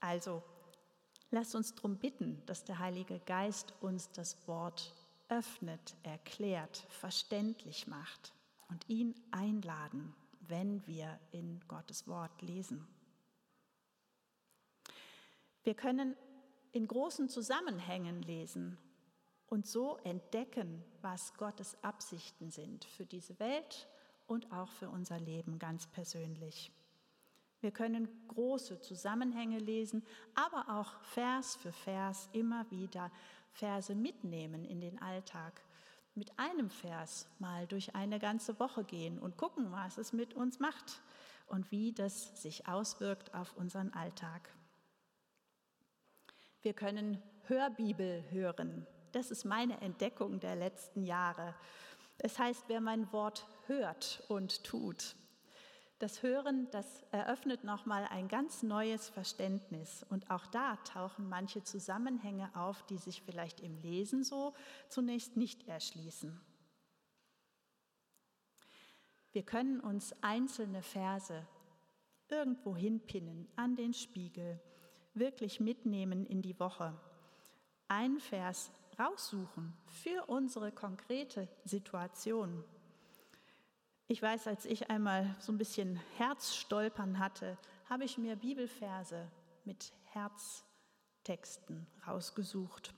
Also 0.00 0.42
lasst 1.30 1.54
uns 1.54 1.74
darum 1.74 1.96
bitten, 1.96 2.42
dass 2.46 2.64
der 2.64 2.78
Heilige 2.78 3.18
Geist 3.20 3.74
uns 3.80 4.10
das 4.12 4.46
Wort 4.46 4.94
öffnet, 5.28 5.96
erklärt, 6.02 6.76
verständlich 6.88 7.86
macht 7.86 8.32
und 8.68 8.88
ihn 8.88 9.14
einladen, 9.30 10.14
wenn 10.40 10.86
wir 10.86 11.18
in 11.30 11.60
Gottes 11.68 12.06
Wort 12.06 12.42
lesen. 12.42 12.86
Wir 15.62 15.74
können 15.74 16.16
in 16.72 16.86
großen 16.86 17.28
Zusammenhängen 17.28 18.22
lesen 18.22 18.78
und 19.46 19.66
so 19.66 19.98
entdecken, 19.98 20.82
was 21.00 21.34
Gottes 21.34 21.76
Absichten 21.82 22.50
sind 22.50 22.84
für 22.84 23.06
diese 23.06 23.38
Welt 23.38 23.88
und 24.32 24.50
auch 24.50 24.70
für 24.70 24.88
unser 24.88 25.20
Leben 25.20 25.58
ganz 25.58 25.86
persönlich. 25.86 26.72
Wir 27.60 27.70
können 27.70 28.08
große 28.28 28.80
Zusammenhänge 28.80 29.58
lesen, 29.58 30.02
aber 30.34 30.80
auch 30.80 31.00
Vers 31.02 31.54
für 31.56 31.70
Vers 31.70 32.30
immer 32.32 32.68
wieder 32.70 33.12
Verse 33.52 33.94
mitnehmen 33.94 34.64
in 34.64 34.80
den 34.80 35.00
Alltag. 35.02 35.62
Mit 36.14 36.38
einem 36.38 36.70
Vers 36.70 37.28
mal 37.38 37.66
durch 37.66 37.94
eine 37.94 38.18
ganze 38.18 38.58
Woche 38.58 38.84
gehen 38.84 39.18
und 39.18 39.36
gucken, 39.36 39.70
was 39.70 39.98
es 39.98 40.14
mit 40.14 40.32
uns 40.32 40.58
macht 40.60 41.02
und 41.46 41.70
wie 41.70 41.92
das 41.92 42.40
sich 42.40 42.66
auswirkt 42.66 43.34
auf 43.34 43.54
unseren 43.56 43.92
Alltag. 43.92 44.48
Wir 46.62 46.72
können 46.72 47.22
Hörbibel 47.48 48.24
hören. 48.30 48.86
Das 49.12 49.30
ist 49.30 49.44
meine 49.44 49.78
Entdeckung 49.82 50.40
der 50.40 50.56
letzten 50.56 51.04
Jahre. 51.04 51.54
Es 52.24 52.38
heißt, 52.38 52.68
wer 52.68 52.80
mein 52.80 53.12
Wort 53.12 53.48
hört 53.66 54.22
und 54.28 54.62
tut. 54.62 55.16
Das 55.98 56.22
Hören, 56.22 56.68
das 56.70 57.02
eröffnet 57.10 57.64
nochmal 57.64 58.06
ein 58.10 58.28
ganz 58.28 58.62
neues 58.62 59.08
Verständnis. 59.08 60.06
Und 60.08 60.30
auch 60.30 60.46
da 60.46 60.76
tauchen 60.84 61.28
manche 61.28 61.64
Zusammenhänge 61.64 62.48
auf, 62.54 62.86
die 62.86 62.98
sich 62.98 63.22
vielleicht 63.22 63.58
im 63.58 63.76
Lesen 63.82 64.22
so 64.22 64.54
zunächst 64.88 65.36
nicht 65.36 65.66
erschließen. 65.66 66.40
Wir 69.32 69.42
können 69.42 69.80
uns 69.80 70.14
einzelne 70.22 70.82
Verse 70.82 71.44
irgendwo 72.28 72.76
hinpinnen, 72.76 73.48
an 73.56 73.74
den 73.74 73.94
Spiegel, 73.94 74.60
wirklich 75.14 75.58
mitnehmen 75.58 76.24
in 76.26 76.40
die 76.40 76.58
Woche. 76.60 76.96
Ein 77.88 78.20
Vers 78.20 78.70
raussuchen 78.98 79.76
für 79.86 80.24
unsere 80.26 80.72
konkrete 80.72 81.48
Situation. 81.64 82.64
Ich 84.08 84.20
weiß, 84.20 84.46
als 84.46 84.66
ich 84.66 84.90
einmal 84.90 85.34
so 85.38 85.52
ein 85.52 85.58
bisschen 85.58 85.96
Herzstolpern 86.16 87.18
hatte, 87.18 87.56
habe 87.88 88.04
ich 88.04 88.18
mir 88.18 88.36
Bibelverse 88.36 89.30
mit 89.64 89.92
Herztexten 90.12 91.86
rausgesucht. 92.06 92.94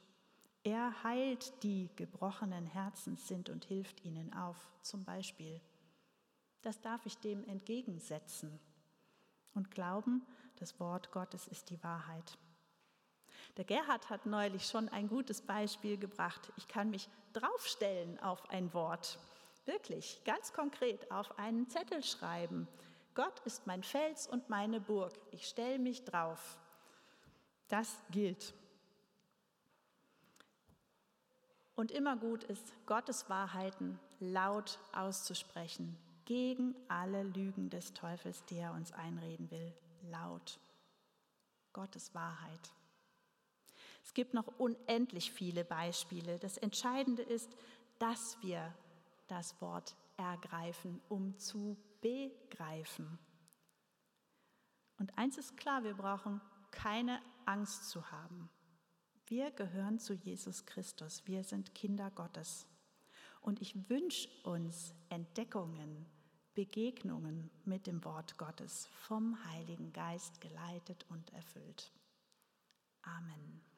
Er 0.64 1.04
heilt 1.04 1.62
die 1.62 1.90
gebrochenen 1.94 2.66
Herzens 2.66 3.28
sind 3.28 3.50
und 3.50 3.64
hilft 3.66 4.04
ihnen 4.04 4.32
auf, 4.32 4.56
zum 4.82 5.04
Beispiel. 5.04 5.60
Das 6.62 6.80
darf 6.80 7.04
ich 7.04 7.18
dem 7.18 7.44
entgegensetzen 7.44 8.58
und 9.52 9.70
glauben, 9.70 10.26
das 10.56 10.80
Wort 10.80 11.12
Gottes 11.12 11.46
ist 11.46 11.70
die 11.70 11.82
Wahrheit. 11.82 12.38
Der 13.56 13.64
Gerhard 13.64 14.10
hat 14.10 14.26
neulich 14.26 14.66
schon 14.66 14.88
ein 14.88 15.08
gutes 15.08 15.40
Beispiel 15.42 15.96
gebracht. 15.96 16.52
Ich 16.56 16.68
kann 16.68 16.90
mich 16.90 17.08
draufstellen 17.32 18.18
auf 18.20 18.48
ein 18.50 18.72
Wort. 18.74 19.18
Wirklich, 19.66 20.20
ganz 20.24 20.52
konkret 20.52 21.10
auf 21.10 21.38
einen 21.38 21.68
Zettel 21.68 22.02
schreiben. 22.02 22.68
Gott 23.14 23.40
ist 23.44 23.66
mein 23.66 23.82
Fels 23.82 24.26
und 24.26 24.48
meine 24.50 24.80
Burg. 24.80 25.12
Ich 25.30 25.46
stelle 25.46 25.78
mich 25.78 26.04
drauf. 26.04 26.58
Das 27.68 27.96
gilt. 28.10 28.54
Und 31.76 31.90
immer 31.90 32.16
gut 32.16 32.44
ist, 32.44 32.72
Gottes 32.86 33.28
Wahrheiten 33.28 33.98
laut 34.20 34.78
auszusprechen, 34.92 35.96
gegen 36.24 36.74
alle 36.88 37.22
Lügen 37.22 37.68
des 37.68 37.92
Teufels, 37.94 38.44
die 38.46 38.58
er 38.58 38.72
uns 38.72 38.92
einreden 38.92 39.50
will, 39.50 39.72
laut. 40.02 40.58
Gottes 41.72 42.14
Wahrheit. 42.14 42.70
Es 44.04 44.12
gibt 44.12 44.34
noch 44.34 44.46
unendlich 44.58 45.32
viele 45.32 45.64
Beispiele. 45.64 46.38
Das 46.38 46.58
Entscheidende 46.58 47.22
ist, 47.22 47.50
dass 47.98 48.36
wir 48.42 48.72
das 49.26 49.60
Wort 49.62 49.96
ergreifen, 50.18 51.00
um 51.08 51.36
zu 51.38 51.76
begreifen. 52.02 53.18
Und 54.98 55.16
eins 55.18 55.38
ist 55.38 55.56
klar, 55.56 55.82
wir 55.84 55.94
brauchen 55.94 56.40
keine 56.70 57.20
Angst 57.46 57.88
zu 57.88 58.10
haben. 58.10 58.50
Wir 59.26 59.50
gehören 59.50 59.98
zu 59.98 60.12
Jesus 60.12 60.66
Christus. 60.66 61.26
Wir 61.26 61.42
sind 61.42 61.74
Kinder 61.74 62.10
Gottes. 62.10 62.66
Und 63.40 63.60
ich 63.62 63.88
wünsche 63.88 64.28
uns 64.44 64.94
Entdeckungen, 65.08 66.06
Begegnungen 66.52 67.50
mit 67.64 67.86
dem 67.86 68.04
Wort 68.04 68.36
Gottes 68.36 68.86
vom 69.06 69.42
Heiligen 69.46 69.92
Geist 69.92 70.40
geleitet 70.42 71.06
und 71.08 71.32
erfüllt. 71.32 71.90
Amen. 73.02 73.73